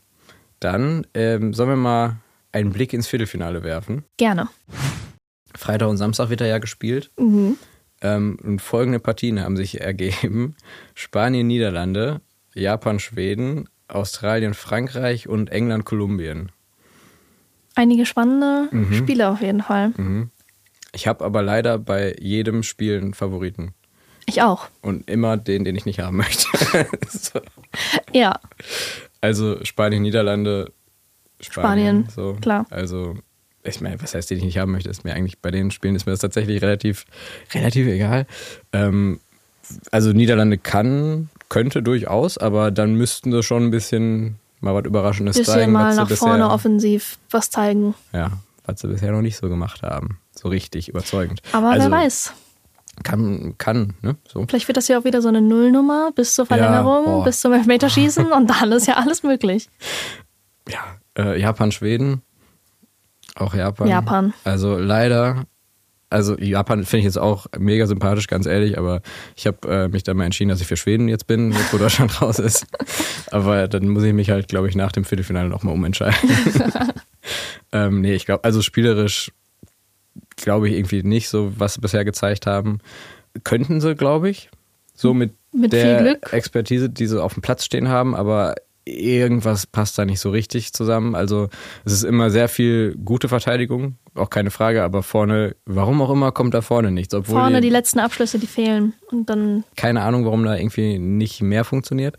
Dann 0.61 1.07
ähm, 1.15 1.55
sollen 1.55 1.71
wir 1.71 1.77
mal 1.77 2.17
einen 2.53 2.73
Blick 2.73 2.93
ins 2.93 3.07
Viertelfinale 3.07 3.63
werfen. 3.63 4.05
Gerne. 4.19 4.49
Freitag 5.57 5.89
und 5.89 5.97
Samstag 5.97 6.29
wird 6.29 6.43
er 6.43 6.49
ja 6.49 6.59
gespielt. 6.59 7.11
Mhm. 7.19 7.57
Ähm, 8.03 8.37
und 8.43 8.61
folgende 8.61 8.99
Partien 8.99 9.41
haben 9.41 9.57
sich 9.57 9.81
ergeben: 9.81 10.57
Spanien, 10.95 11.47
Niederlande, 11.47 12.21
Japan, 12.55 12.99
Schweden, 12.99 13.71
Australien, 13.95 14.55
Frankreich 14.55 15.29
und 15.29 15.51
England, 15.51 15.85
Kolumbien. 15.85 16.51
Einige 17.75 18.07
spannende 18.07 18.69
mhm. 18.71 18.93
Spiele 18.95 19.31
auf 19.31 19.41
jeden 19.41 19.63
Fall. 19.63 19.93
Mhm. 19.97 20.31
Ich 20.95 21.07
habe 21.07 21.25
aber 21.25 21.43
leider 21.43 21.79
bei 21.79 22.15
jedem 22.21 22.63
Spiel 22.63 22.99
einen 22.99 23.15
Favoriten. 23.15 23.75
Ich 24.27 24.43
auch. 24.43 24.69
Und 24.83 25.09
immer 25.11 25.37
den, 25.37 25.65
den 25.65 25.75
ich 25.75 25.87
nicht 25.87 26.01
haben 26.01 26.17
möchte. 26.19 26.47
so. 27.09 27.41
Ja. 28.13 28.39
Also 29.21 29.65
Spanien, 29.65 30.03
Niederlande, 30.03 30.73
Spanien, 31.41 32.05
Spanien 32.05 32.09
so. 32.09 32.39
klar. 32.41 32.67
Also 32.71 33.17
ich 33.65 33.81
meine, 33.81 34.01
was 34.03 34.15
heißt, 34.15 34.31
den 34.31 34.39
ich 34.39 34.45
nicht 34.45 34.59
haben 34.59 34.73
möchte, 34.73 34.91
ist 34.91 35.05
mir 35.05 35.15
eigentlich 35.15 35.39
bei 35.39 35.51
den 35.51 35.71
Spielen 35.71 35.95
ist 35.95 36.07
mir 36.07 36.13
das 36.13 36.21
tatsächlich 36.21 36.63
relativ, 36.63 37.07
relativ 37.55 37.87
egal. 37.87 38.27
Ähm, 38.73 39.21
also 39.91 40.13
Niederlande 40.13 40.59
kann, 40.59 41.31
könnte 41.53 41.83
durchaus, 41.83 42.39
aber 42.39 42.71
dann 42.71 42.95
müssten 42.95 43.31
sie 43.31 43.43
schon 43.43 43.65
ein 43.65 43.71
bisschen 43.71 44.39
mal 44.61 44.75
was 44.75 44.87
Überraschendes 44.87 45.37
bisschen 45.37 45.53
zeigen. 45.53 45.73
mal 45.73 45.95
nach 45.95 46.09
bisher, 46.09 46.29
vorne 46.29 46.49
offensiv 46.49 47.19
was 47.31 47.51
zeigen. 47.51 47.95
Ja, 48.15 48.31
was 48.65 48.81
sie 48.81 48.89
bisher 48.89 49.13
noch 49.13 49.21
nicht 49.21 49.37
so 49.37 49.51
gemacht 49.51 49.83
haben. 49.83 50.19
So 50.35 50.49
richtig 50.49 50.89
überzeugend. 50.89 51.43
Aber 51.53 51.69
also, 51.69 51.91
wer 51.91 51.99
weiß. 51.99 52.33
Kann, 53.03 53.55
kann, 53.59 53.93
ne? 54.01 54.17
So. 54.27 54.47
Vielleicht 54.49 54.67
wird 54.67 54.79
das 54.79 54.89
ja 54.89 54.99
auch 54.99 55.05
wieder 55.05 55.21
so 55.21 55.29
eine 55.29 55.43
Nullnummer 55.43 56.11
bis 56.15 56.35
zur 56.35 56.47
Verlängerung, 56.47 57.19
ja, 57.19 57.25
bis 57.25 57.41
zum 57.41 57.53
Elfmeterschießen 57.53 58.33
und 58.33 58.49
dann 58.49 58.73
ist 58.73 58.87
ja 58.87 58.95
alles 58.95 59.23
möglich. 59.23 59.69
Ja, 60.67 60.81
äh, 61.19 61.39
Japan, 61.39 61.71
Schweden. 61.71 62.23
Auch 63.35 63.53
Japan. 63.53 63.89
Japan. 63.89 64.35
Also 64.45 64.79
leider 64.79 65.45
also 66.13 66.37
Japan 66.39 66.85
finde 66.85 67.01
ich 67.01 67.05
jetzt 67.07 67.19
auch 67.19 67.47
mega 67.59 67.87
sympathisch, 67.87 68.27
ganz 68.27 68.47
ehrlich, 68.47 68.79
aber 68.79 69.03
ich 69.35 69.47
habe 69.47 69.69
äh, 69.69 69.89
mich 69.89 70.03
dann 70.03 70.17
mal 70.17 70.25
entschieden, 70.25 70.51
dass 70.51 70.61
ich 70.61 70.67
für 70.67 70.77
Schweden 70.77 71.09
jetzt 71.09 71.27
bin, 71.27 71.53
jetzt 71.53 71.73
wo 71.73 71.79
Deutschland 71.79 72.21
raus 72.23 72.39
ist. 72.39 72.67
Aber 73.31 73.69
dann 73.69 73.89
muss 73.89 74.05
ich 74.05 74.13
mich 74.13 74.31
halt, 74.31 74.49
glaube 74.49 74.69
ich, 74.69 74.77
nach 74.77 74.93
dem 74.93 75.05
Viertelfinale 75.05 75.49
nochmal 75.49 75.75
umentscheiden. 75.75 76.31
ähm, 77.73 78.01
nee, 78.01 78.15
ich 78.15 78.27
glaube, 78.27 78.45
also 78.45 78.63
spielerisch 78.63 79.33
glaube 80.37 80.69
ich 80.69 80.75
irgendwie 80.75 81.03
nicht 81.03 81.29
so, 81.29 81.53
was 81.57 81.75
sie 81.75 81.81
bisher 81.81 82.05
gezeigt 82.05 82.47
haben. 82.47 82.81
Könnten 83.45 83.81
sie, 83.81 83.95
glaube 83.95 84.29
ich, 84.29 84.51
so 84.95 85.15
mit, 85.15 85.33
mit 85.53 85.73
der 85.73 86.19
Expertise, 86.33 86.91
die 86.91 87.07
sie 87.07 87.23
auf 87.23 87.35
dem 87.35 87.43
Platz 87.43 87.65
stehen 87.65 87.89
haben, 87.89 88.15
aber 88.15 88.55
irgendwas 88.85 89.67
passt 89.67 89.99
da 89.99 90.05
nicht 90.05 90.21
so 90.21 90.31
richtig 90.31 90.73
zusammen. 90.73 91.15
Also 91.15 91.49
es 91.85 91.93
ist 91.93 92.03
immer 92.03 92.31
sehr 92.31 92.49
viel 92.49 92.97
gute 93.05 93.29
Verteidigung, 93.29 93.97
auch 94.15 94.31
keine 94.31 94.51
Frage, 94.51 94.83
aber 94.83 95.03
vorne, 95.03 95.57
warum 95.67 96.03
auch 96.03 96.11
immer, 96.11 96.33
kommt 96.33 96.55
da 96.55 96.63
vorne 96.63 96.91
nichts. 96.91 97.15
Obwohl 97.15 97.41
vorne 97.41 97.61
die, 97.61 97.69
die 97.69 97.73
letzten 97.73 98.01
Abschlüsse, 98.01 98.39
die 98.39 98.47
fehlen. 98.47 98.95
Und 99.11 99.31
dann. 99.31 99.65
Keine 99.77 100.03
Ahnung, 100.03 100.25
warum 100.25 100.45
da 100.45 100.57
irgendwie 100.57 100.99
nicht 100.99 101.43
mehr 101.43 101.65
funktioniert. 101.65 102.17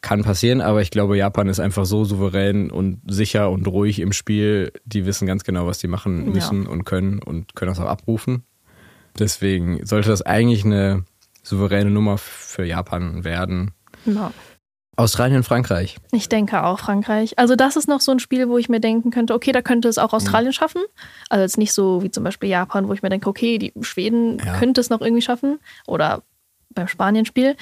Kann 0.00 0.22
passieren, 0.22 0.60
aber 0.60 0.80
ich 0.80 0.90
glaube, 0.90 1.16
Japan 1.16 1.48
ist 1.48 1.58
einfach 1.58 1.84
so 1.84 2.04
souverän 2.04 2.70
und 2.70 3.00
sicher 3.06 3.50
und 3.50 3.66
ruhig 3.66 3.98
im 3.98 4.12
Spiel. 4.12 4.72
Die 4.84 5.06
wissen 5.06 5.26
ganz 5.26 5.42
genau, 5.42 5.66
was 5.66 5.78
die 5.78 5.88
machen 5.88 6.32
müssen 6.32 6.64
ja. 6.64 6.68
und 6.68 6.84
können 6.84 7.18
und 7.20 7.56
können 7.56 7.72
das 7.72 7.80
auch 7.80 7.88
abrufen. 7.88 8.44
Deswegen 9.18 9.84
sollte 9.84 10.08
das 10.08 10.22
eigentlich 10.22 10.64
eine 10.64 11.04
souveräne 11.42 11.90
Nummer 11.90 12.16
für 12.16 12.64
Japan 12.64 13.24
werden. 13.24 13.72
Ja. 14.04 14.32
Australien, 14.98 15.44
Frankreich. 15.44 15.96
Ich 16.10 16.28
denke 16.28 16.64
auch 16.64 16.80
Frankreich. 16.80 17.38
Also 17.38 17.54
das 17.54 17.76
ist 17.76 17.86
noch 17.86 18.00
so 18.00 18.10
ein 18.10 18.18
Spiel, 18.18 18.48
wo 18.48 18.58
ich 18.58 18.68
mir 18.68 18.80
denken 18.80 19.12
könnte, 19.12 19.32
okay, 19.32 19.52
da 19.52 19.62
könnte 19.62 19.88
es 19.88 19.96
auch 19.96 20.12
Australien 20.12 20.48
mhm. 20.48 20.54
schaffen. 20.54 20.82
Also 21.28 21.42
jetzt 21.42 21.56
nicht 21.56 21.72
so 21.72 22.02
wie 22.02 22.10
zum 22.10 22.24
Beispiel 22.24 22.48
Japan, 22.48 22.88
wo 22.88 22.92
ich 22.94 23.02
mir 23.02 23.08
denke, 23.08 23.28
okay, 23.30 23.58
die 23.58 23.72
Schweden 23.80 24.38
ja. 24.44 24.58
könnte 24.58 24.80
es 24.80 24.90
noch 24.90 25.00
irgendwie 25.00 25.22
schaffen. 25.22 25.60
Oder 25.86 26.22
beim 26.70 26.88
Spanien-Spiel. 26.88 27.56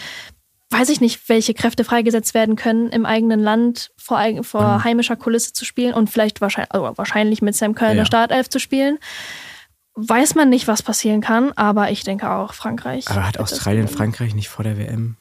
Weiß 0.70 0.88
ich 0.88 1.02
nicht, 1.02 1.28
welche 1.28 1.52
Kräfte 1.52 1.84
freigesetzt 1.84 2.32
werden 2.32 2.56
können, 2.56 2.88
im 2.88 3.04
eigenen 3.04 3.40
Land 3.40 3.92
vor, 3.98 4.18
vor 4.42 4.78
mhm. 4.78 4.84
heimischer 4.84 5.16
Kulisse 5.16 5.52
zu 5.52 5.66
spielen 5.66 5.92
und 5.92 6.08
vielleicht 6.08 6.40
wahrscheinlich, 6.40 6.72
also 6.72 6.96
wahrscheinlich 6.96 7.42
mit 7.42 7.54
Sam 7.54 7.74
Kölner 7.74 7.94
ja. 8.00 8.06
Startelf 8.06 8.48
zu 8.48 8.58
spielen. 8.58 8.98
Weiß 9.94 10.34
man 10.34 10.48
nicht, 10.48 10.68
was 10.68 10.82
passieren 10.82 11.20
kann, 11.20 11.52
aber 11.52 11.90
ich 11.90 12.02
denke 12.02 12.30
auch 12.30 12.54
Frankreich. 12.54 13.10
Aber 13.10 13.26
hat 13.26 13.38
Australien 13.38 13.88
Frankreich 13.88 14.34
nicht 14.34 14.48
vor 14.48 14.64
der 14.64 14.78
WM 14.78 15.16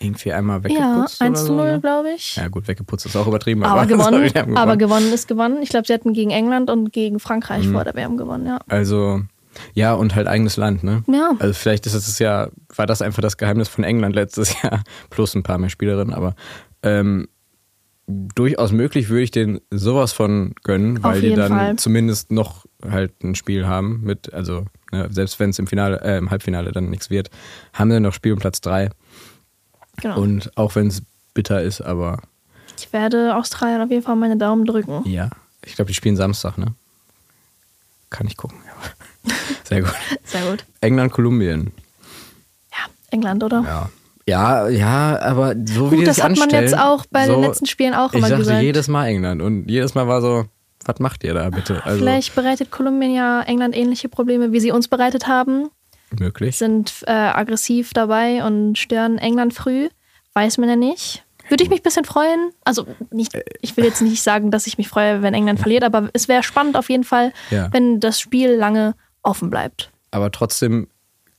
irgendwie 0.00 0.32
einmal 0.32 0.64
weggeputzt. 0.64 1.20
Ja, 1.20 1.26
1 1.26 1.44
zu 1.44 1.52
0, 1.52 1.58
so, 1.58 1.72
ne? 1.72 1.80
glaube 1.80 2.12
ich. 2.16 2.36
Ja, 2.36 2.48
gut, 2.48 2.66
weggeputzt 2.66 3.06
ist 3.06 3.16
auch 3.16 3.26
übertrieben. 3.26 3.62
Aber, 3.64 3.82
aber 3.82 3.86
gewonnen, 3.86 4.32
gewonnen, 4.32 4.56
aber 4.56 4.76
gewonnen 4.76 5.12
ist 5.12 5.28
gewonnen. 5.28 5.62
Ich 5.62 5.68
glaube, 5.68 5.86
sie 5.86 5.92
hatten 5.92 6.12
gegen 6.12 6.30
England 6.30 6.70
und 6.70 6.92
gegen 6.92 7.20
Frankreich 7.20 7.66
mhm. 7.66 7.72
vor 7.72 7.84
der 7.84 7.94
WM 7.94 8.16
gewonnen, 8.16 8.46
ja. 8.46 8.58
Also, 8.68 9.22
ja, 9.74 9.92
und 9.92 10.14
halt 10.14 10.26
eigenes 10.26 10.56
Land, 10.56 10.82
ne? 10.82 11.04
Ja. 11.06 11.32
Also, 11.38 11.54
vielleicht 11.54 11.86
ist 11.86 11.94
es 11.94 12.18
ja, 12.18 12.48
war 12.74 12.86
das 12.86 13.02
einfach 13.02 13.22
das 13.22 13.36
Geheimnis 13.36 13.68
von 13.68 13.84
England 13.84 14.14
letztes 14.14 14.60
Jahr, 14.62 14.82
plus 15.10 15.34
ein 15.34 15.42
paar 15.42 15.58
mehr 15.58 15.70
Spielerinnen, 15.70 16.14
aber 16.14 16.34
ähm, 16.82 17.28
durchaus 18.10 18.72
möglich 18.72 19.08
würde 19.08 19.22
ich 19.22 19.30
den 19.30 19.60
sowas 19.70 20.12
von 20.12 20.54
gönnen, 20.62 21.02
weil 21.02 21.20
die 21.20 21.34
dann 21.34 21.52
Fall. 21.52 21.76
zumindest 21.76 22.32
noch 22.32 22.66
halt 22.82 23.22
ein 23.22 23.34
Spiel 23.34 23.66
haben 23.66 24.00
mit, 24.02 24.32
also 24.32 24.64
ne, 24.92 25.08
selbst 25.10 25.38
wenn 25.38 25.50
es 25.50 25.58
im 25.58 25.66
Finale, 25.66 26.00
äh, 26.02 26.18
im 26.18 26.30
Halbfinale 26.30 26.72
dann 26.72 26.90
nichts 26.90 27.10
wird, 27.10 27.30
haben 27.72 27.90
sie 27.90 28.00
noch 28.00 28.14
Spiel 28.14 28.32
um 28.32 28.38
Platz 28.38 28.60
drei. 28.60 28.90
Genau. 30.00 30.20
Und 30.20 30.56
auch 30.56 30.74
wenn 30.74 30.88
es 30.88 31.02
bitter 31.34 31.62
ist, 31.62 31.80
aber. 31.80 32.20
Ich 32.78 32.92
werde 32.92 33.36
Australien 33.36 33.82
auf 33.82 33.90
jeden 33.90 34.02
Fall 34.02 34.16
meine 34.16 34.36
Daumen 34.36 34.64
drücken. 34.64 35.02
Ja, 35.08 35.30
ich 35.64 35.74
glaube, 35.74 35.88
die 35.88 35.94
spielen 35.94 36.16
Samstag, 36.16 36.58
ne? 36.58 36.74
Kann 38.08 38.26
ich 38.26 38.36
gucken. 38.36 38.58
Ja. 38.66 39.34
Sehr 39.64 39.82
gut. 39.82 39.94
Sehr 40.24 40.50
gut. 40.50 40.64
England, 40.80 41.12
Kolumbien. 41.12 41.72
Ja, 42.72 42.78
England, 43.10 43.44
oder? 43.44 43.62
Ja. 43.62 43.90
Ja, 44.26 44.68
ja, 44.68 45.20
aber 45.20 45.54
so 45.64 45.90
wie 45.90 45.96
die 45.96 46.04
das, 46.04 46.16
das 46.16 46.24
hat 46.24 46.36
man 46.36 46.50
jetzt 46.50 46.78
auch 46.78 47.04
bei 47.10 47.26
so, 47.26 47.32
den 47.32 47.42
letzten 47.42 47.66
Spielen 47.66 47.94
auch 47.94 48.12
immer 48.12 48.28
ich 48.28 48.36
gesagt. 48.36 48.40
Ich 48.40 48.46
sagte 48.46 48.64
jedes 48.64 48.86
Mal 48.86 49.08
England 49.08 49.42
und 49.42 49.68
jedes 49.68 49.94
Mal 49.94 50.06
war 50.06 50.20
so, 50.20 50.44
was 50.84 50.98
macht 51.00 51.24
ihr 51.24 51.34
da 51.34 51.50
bitte? 51.50 51.84
Also, 51.84 51.98
Vielleicht 51.98 52.34
bereitet 52.34 52.70
Kolumbien 52.70 53.12
ja 53.12 53.42
England 53.42 53.76
ähnliche 53.76 54.08
Probleme, 54.08 54.52
wie 54.52 54.60
sie 54.60 54.70
uns 54.70 54.88
bereitet 54.88 55.26
haben. 55.26 55.70
Möglich. 56.18 56.56
Sind 56.58 57.04
äh, 57.06 57.12
aggressiv 57.12 57.92
dabei 57.92 58.44
und 58.44 58.76
stören 58.76 59.18
England 59.18 59.54
früh. 59.54 59.88
Weiß 60.32 60.58
man 60.58 60.68
ja 60.68 60.76
nicht. 60.76 61.24
Würde 61.48 61.64
ich 61.64 61.70
mich 61.70 61.80
ein 61.80 61.84
bisschen 61.84 62.04
freuen. 62.04 62.52
Also 62.64 62.86
nicht, 63.10 63.36
ich 63.60 63.76
will 63.76 63.84
jetzt 63.84 64.02
nicht 64.02 64.22
sagen, 64.22 64.50
dass 64.50 64.66
ich 64.66 64.78
mich 64.78 64.88
freue, 64.88 65.22
wenn 65.22 65.34
England 65.34 65.58
verliert, 65.58 65.82
aber 65.82 66.08
es 66.12 66.28
wäre 66.28 66.42
spannend 66.42 66.76
auf 66.76 66.88
jeden 66.88 67.04
Fall, 67.04 67.32
ja. 67.50 67.68
wenn 67.72 67.98
das 67.98 68.20
Spiel 68.20 68.52
lange 68.52 68.94
offen 69.22 69.50
bleibt. 69.50 69.90
Aber 70.12 70.30
trotzdem 70.30 70.86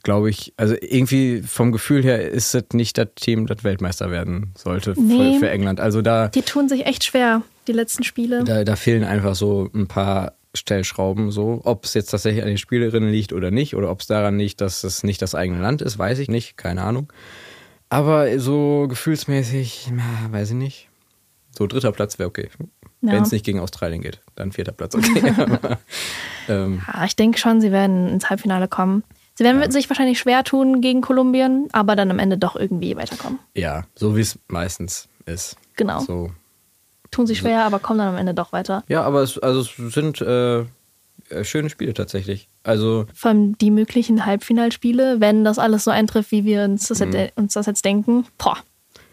glaube 0.03 0.29
ich, 0.29 0.53
also 0.57 0.75
irgendwie 0.79 1.41
vom 1.41 1.71
Gefühl 1.71 2.03
her 2.03 2.29
ist 2.29 2.55
es 2.55 2.63
nicht 2.73 2.97
das 2.97 3.09
Team, 3.15 3.47
das 3.47 3.63
Weltmeister 3.63 4.11
werden 4.11 4.51
sollte 4.57 4.93
nee, 4.97 5.37
für, 5.39 5.49
England. 5.49 5.79
Also 5.79 6.01
da. 6.01 6.27
Die 6.27 6.41
tun 6.41 6.69
sich 6.69 6.85
echt 6.85 7.03
schwer, 7.03 7.43
die 7.67 7.73
letzten 7.73 8.03
Spiele. 8.03 8.43
Da, 8.43 8.63
da 8.63 8.75
fehlen 8.75 9.03
einfach 9.03 9.35
so 9.35 9.69
ein 9.73 9.87
paar 9.87 10.33
Stellschrauben 10.53 11.31
so. 11.31 11.61
Ob 11.63 11.85
es 11.85 11.93
jetzt 11.93 12.11
tatsächlich 12.11 12.41
an 12.41 12.49
den 12.49 12.57
Spielerinnen 12.57 13.09
liegt 13.09 13.33
oder 13.33 13.51
nicht, 13.51 13.75
oder 13.75 13.89
ob 13.89 14.01
es 14.01 14.07
daran 14.07 14.37
liegt, 14.37 14.61
dass 14.61 14.83
es 14.83 15.03
nicht 15.03 15.21
das 15.21 15.35
eigene 15.35 15.61
Land 15.61 15.81
ist, 15.81 15.97
weiß 15.97 16.19
ich 16.19 16.29
nicht, 16.29 16.57
keine 16.57 16.83
Ahnung. 16.83 17.11
Aber 17.89 18.39
so 18.39 18.87
gefühlsmäßig, 18.87 19.91
na, 19.93 20.31
weiß 20.31 20.51
ich 20.51 20.55
nicht. 20.55 20.89
So 21.57 21.67
dritter 21.67 21.91
Platz 21.91 22.19
wäre 22.19 22.29
okay. 22.29 22.49
Ja. 23.01 23.13
Wenn 23.13 23.23
es 23.23 23.31
nicht 23.31 23.43
gegen 23.43 23.59
Australien 23.59 24.01
geht, 24.01 24.21
dann 24.35 24.51
vierter 24.51 24.71
Platz, 24.71 24.95
okay. 24.95 25.33
ähm, 26.49 26.81
ja, 26.87 27.05
ich 27.05 27.15
denke 27.15 27.37
schon, 27.37 27.59
sie 27.59 27.71
werden 27.71 28.07
ins 28.07 28.29
Halbfinale 28.29 28.67
kommen. 28.67 29.03
Sie 29.35 29.43
werden 29.43 29.61
ja. 29.61 29.71
sich 29.71 29.89
wahrscheinlich 29.89 30.19
schwer 30.19 30.43
tun 30.43 30.81
gegen 30.81 31.01
Kolumbien, 31.01 31.67
aber 31.71 31.95
dann 31.95 32.11
am 32.11 32.19
Ende 32.19 32.37
doch 32.37 32.55
irgendwie 32.55 32.95
weiterkommen. 32.95 33.39
Ja, 33.55 33.85
so 33.95 34.15
wie 34.15 34.21
es 34.21 34.37
meistens 34.47 35.07
ist. 35.25 35.57
Genau. 35.75 35.99
So. 36.01 36.31
Tun 37.11 37.27
sich 37.27 37.39
schwer, 37.39 37.65
aber 37.65 37.79
kommen 37.79 37.99
dann 37.99 38.09
am 38.09 38.17
Ende 38.17 38.33
doch 38.33 38.53
weiter. 38.53 38.83
Ja, 38.87 39.03
aber 39.03 39.21
es, 39.21 39.37
also 39.37 39.61
es 39.61 39.93
sind 39.93 40.21
äh, 40.21 40.61
äh 40.61 40.65
schöne 41.43 41.69
Spiele 41.69 41.93
tatsächlich. 41.93 42.47
Also 42.63 43.05
Vor 43.13 43.29
allem 43.29 43.57
die 43.57 43.71
möglichen 43.71 44.25
Halbfinalspiele, 44.25 45.19
wenn 45.19 45.43
das 45.43 45.59
alles 45.59 45.83
so 45.83 45.91
eintrifft, 45.91 46.31
wie 46.31 46.45
wir 46.45 46.63
uns 46.63 46.87
das, 46.87 46.99
mhm. 46.99 47.11
jetzt, 47.11 47.37
uns 47.37 47.53
das 47.53 47.65
jetzt 47.65 47.85
denken. 47.85 48.25
Boah. 48.37 48.57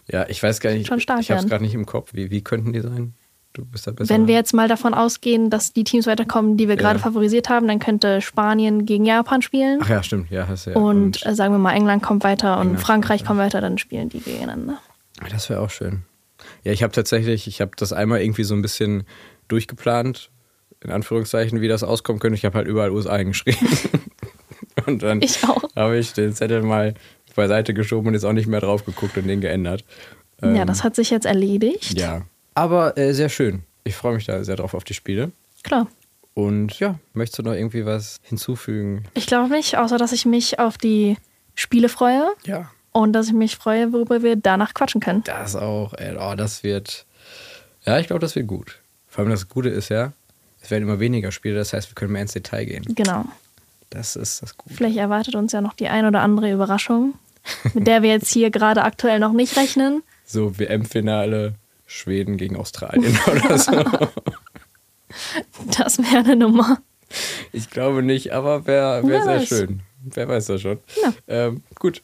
Ja, 0.07 0.27
ich 0.27 0.41
weiß 0.41 0.59
gar 0.59 0.71
nicht. 0.71 0.87
Schon 0.87 0.99
stark 0.99 1.21
ich 1.21 1.29
habe 1.29 1.41
es 1.41 1.47
gerade 1.47 1.63
nicht 1.63 1.75
im 1.75 1.85
Kopf. 1.85 2.13
Wie, 2.13 2.31
wie 2.31 2.41
könnten 2.41 2.73
die 2.73 2.81
sein? 2.81 3.13
Du 3.53 3.65
bist 3.65 3.87
da 3.87 3.91
besser. 3.91 4.13
Wenn 4.13 4.27
wir 4.27 4.35
jetzt 4.35 4.53
mal 4.53 4.67
davon 4.67 4.93
ausgehen, 4.93 5.49
dass 5.49 5.73
die 5.73 5.83
Teams 5.83 6.05
weiterkommen, 6.05 6.55
die 6.55 6.67
wir 6.67 6.75
ja. 6.75 6.81
gerade 6.81 6.99
favorisiert 6.99 7.49
haben, 7.49 7.67
dann 7.67 7.79
könnte 7.79 8.21
Spanien 8.21 8.85
gegen 8.85 9.05
Japan 9.05 9.41
spielen. 9.41 9.79
Ach 9.81 9.89
ja, 9.89 10.03
stimmt. 10.03 10.29
Ja, 10.29 10.47
hast 10.47 10.65
ja. 10.65 10.75
Und, 10.75 10.85
und 10.85 11.25
äh, 11.25 11.35
sagen 11.35 11.53
wir 11.53 11.59
mal, 11.59 11.73
England 11.73 12.03
kommt 12.03 12.23
weiter 12.23 12.53
England 12.53 12.71
und 12.71 12.77
Frankreich 12.77 13.25
kommt 13.25 13.39
weiter, 13.39 13.59
dann 13.59 13.77
spielen 13.77 14.09
die 14.09 14.19
gegeneinander. 14.19 14.79
Das 15.31 15.49
wäre 15.49 15.61
auch 15.61 15.69
schön. 15.69 16.03
Ja, 16.63 16.71
ich 16.71 16.83
habe 16.83 16.93
tatsächlich, 16.93 17.47
ich 17.47 17.61
habe 17.61 17.71
das 17.75 17.93
einmal 17.93 18.21
irgendwie 18.21 18.43
so 18.43 18.53
ein 18.53 18.61
bisschen 18.61 19.03
durchgeplant, 19.47 20.31
in 20.81 20.91
Anführungszeichen, 20.91 21.61
wie 21.61 21.67
das 21.67 21.83
auskommen 21.83 22.19
könnte. 22.19 22.35
Ich 22.35 22.45
habe 22.45 22.57
halt 22.57 22.67
überall 22.67 22.91
USA 22.91 23.13
eingeschrieben. 23.13 23.67
und 24.85 25.03
dann 25.03 25.21
habe 25.75 25.97
ich 25.97 26.13
den 26.13 26.33
Zettel 26.33 26.61
mal 26.61 26.93
beiseite 27.35 27.73
geschoben 27.73 28.07
und 28.07 28.13
jetzt 28.13 28.25
auch 28.25 28.33
nicht 28.33 28.47
mehr 28.47 28.59
drauf 28.59 28.85
geguckt 28.85 29.17
und 29.17 29.27
den 29.27 29.41
geändert. 29.41 29.85
Ähm, 30.41 30.55
ja, 30.55 30.65
das 30.65 30.83
hat 30.83 30.95
sich 30.95 31.09
jetzt 31.09 31.25
erledigt. 31.25 31.97
Ja. 31.97 32.23
Aber 32.53 32.97
äh, 32.97 33.13
sehr 33.13 33.29
schön. 33.29 33.63
Ich 33.83 33.95
freue 33.95 34.15
mich 34.15 34.25
da 34.25 34.43
sehr 34.43 34.57
drauf 34.57 34.73
auf 34.73 34.83
die 34.83 34.93
Spiele. 34.93 35.31
Klar. 35.63 35.87
Und 36.33 36.79
ja, 36.79 36.99
möchtest 37.13 37.39
du 37.39 37.43
noch 37.43 37.53
irgendwie 37.53 37.85
was 37.85 38.17
hinzufügen? 38.21 39.05
Ich 39.13 39.25
glaube 39.25 39.49
nicht, 39.53 39.77
außer 39.77 39.97
dass 39.97 40.11
ich 40.11 40.25
mich 40.25 40.59
auf 40.59 40.77
die 40.77 41.17
Spiele 41.55 41.89
freue. 41.89 42.27
Ja. 42.45 42.71
Und 42.91 43.13
dass 43.13 43.27
ich 43.27 43.33
mich 43.33 43.55
freue, 43.55 43.93
worüber 43.93 44.23
wir 44.23 44.35
danach 44.35 44.73
quatschen 44.73 45.01
können. 45.01 45.23
Das 45.23 45.55
auch, 45.55 45.93
ey, 45.93 46.15
oh, 46.19 46.35
das 46.35 46.63
wird. 46.63 47.05
Ja, 47.85 47.99
ich 47.99 48.07
glaube, 48.07 48.19
das 48.19 48.35
wird 48.35 48.47
gut. 48.47 48.79
Vor 49.07 49.23
allem 49.23 49.31
das 49.31 49.47
Gute 49.47 49.69
ist 49.69 49.89
ja, 49.89 50.11
es 50.61 50.71
werden 50.71 50.83
immer 50.83 50.99
weniger 50.99 51.31
Spiele, 51.31 51.55
das 51.55 51.73
heißt, 51.73 51.89
wir 51.89 51.95
können 51.95 52.11
mehr 52.11 52.21
ins 52.21 52.33
Detail 52.33 52.65
gehen. 52.65 52.83
Genau. 52.95 53.25
Das 53.89 54.15
ist 54.15 54.41
das 54.41 54.57
Gute. 54.57 54.75
Vielleicht 54.75 54.97
erwartet 54.97 55.35
uns 55.35 55.51
ja 55.51 55.61
noch 55.61 55.73
die 55.73 55.87
ein 55.87 56.05
oder 56.05 56.21
andere 56.21 56.51
Überraschung, 56.51 57.15
mit 57.73 57.87
der 57.87 58.03
wir 58.03 58.09
jetzt 58.09 58.31
hier 58.31 58.51
gerade 58.51 58.83
aktuell 58.83 59.19
noch 59.19 59.33
nicht 59.33 59.57
rechnen. 59.57 60.03
So 60.31 60.59
WM-Finale 60.59 61.55
Schweden 61.87 62.37
gegen 62.37 62.55
Australien 62.55 63.17
oder 63.27 63.57
so. 63.57 63.83
Das 65.75 65.97
wäre 65.97 66.19
eine 66.19 66.35
Nummer. 66.35 66.77
Ich 67.51 67.71
glaube 67.71 68.03
nicht, 68.03 68.31
aber 68.31 68.67
wäre 68.67 69.07
wär 69.07 69.23
sehr 69.23 69.35
weiß. 69.37 69.47
schön. 69.47 69.81
Wer 70.03 70.27
weiß 70.27 70.45
das 70.45 70.61
schon. 70.61 70.77
Ja. 71.01 71.13
Ähm, 71.27 71.63
gut. 71.75 72.03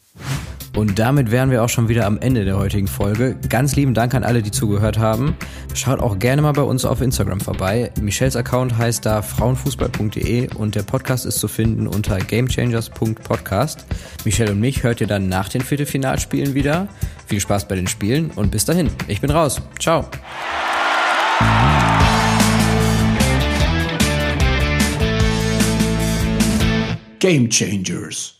Und 0.76 0.98
damit 0.98 1.30
wären 1.30 1.50
wir 1.50 1.64
auch 1.64 1.70
schon 1.70 1.88
wieder 1.88 2.04
am 2.04 2.18
Ende 2.18 2.44
der 2.44 2.58
heutigen 2.58 2.86
Folge. 2.86 3.34
Ganz 3.48 3.74
lieben 3.76 3.94
Dank 3.94 4.12
an 4.14 4.24
alle, 4.24 4.42
die 4.42 4.50
zugehört 4.50 4.98
haben. 4.98 5.34
Schaut 5.72 6.00
auch 6.00 6.18
gerne 6.18 6.42
mal 6.42 6.52
bei 6.52 6.62
uns 6.62 6.84
auf 6.84 7.00
Instagram 7.00 7.40
vorbei. 7.40 7.90
Michelles 7.98 8.36
Account 8.36 8.76
heißt 8.76 9.06
da 9.06 9.22
frauenfußball.de 9.22 10.54
und 10.54 10.74
der 10.74 10.82
Podcast 10.82 11.24
ist 11.24 11.38
zu 11.38 11.48
finden 11.48 11.86
unter 11.86 12.18
gamechangers.podcast. 12.18 13.86
Michelle 14.26 14.52
und 14.52 14.60
mich 14.60 14.82
hört 14.82 15.00
ihr 15.00 15.06
dann 15.06 15.30
nach 15.30 15.48
den 15.48 15.62
Viertelfinalspielen 15.62 16.52
wieder. 16.52 16.88
Viel 17.26 17.40
Spaß 17.40 17.68
bei 17.68 17.74
den 17.74 17.86
Spielen 17.86 18.30
und 18.36 18.50
bis 18.50 18.66
dahin. 18.66 18.90
Ich 19.08 19.22
bin 19.22 19.30
raus. 19.30 19.62
Ciao. 19.78 20.04
Game 27.18 27.48
Changers 27.48 28.35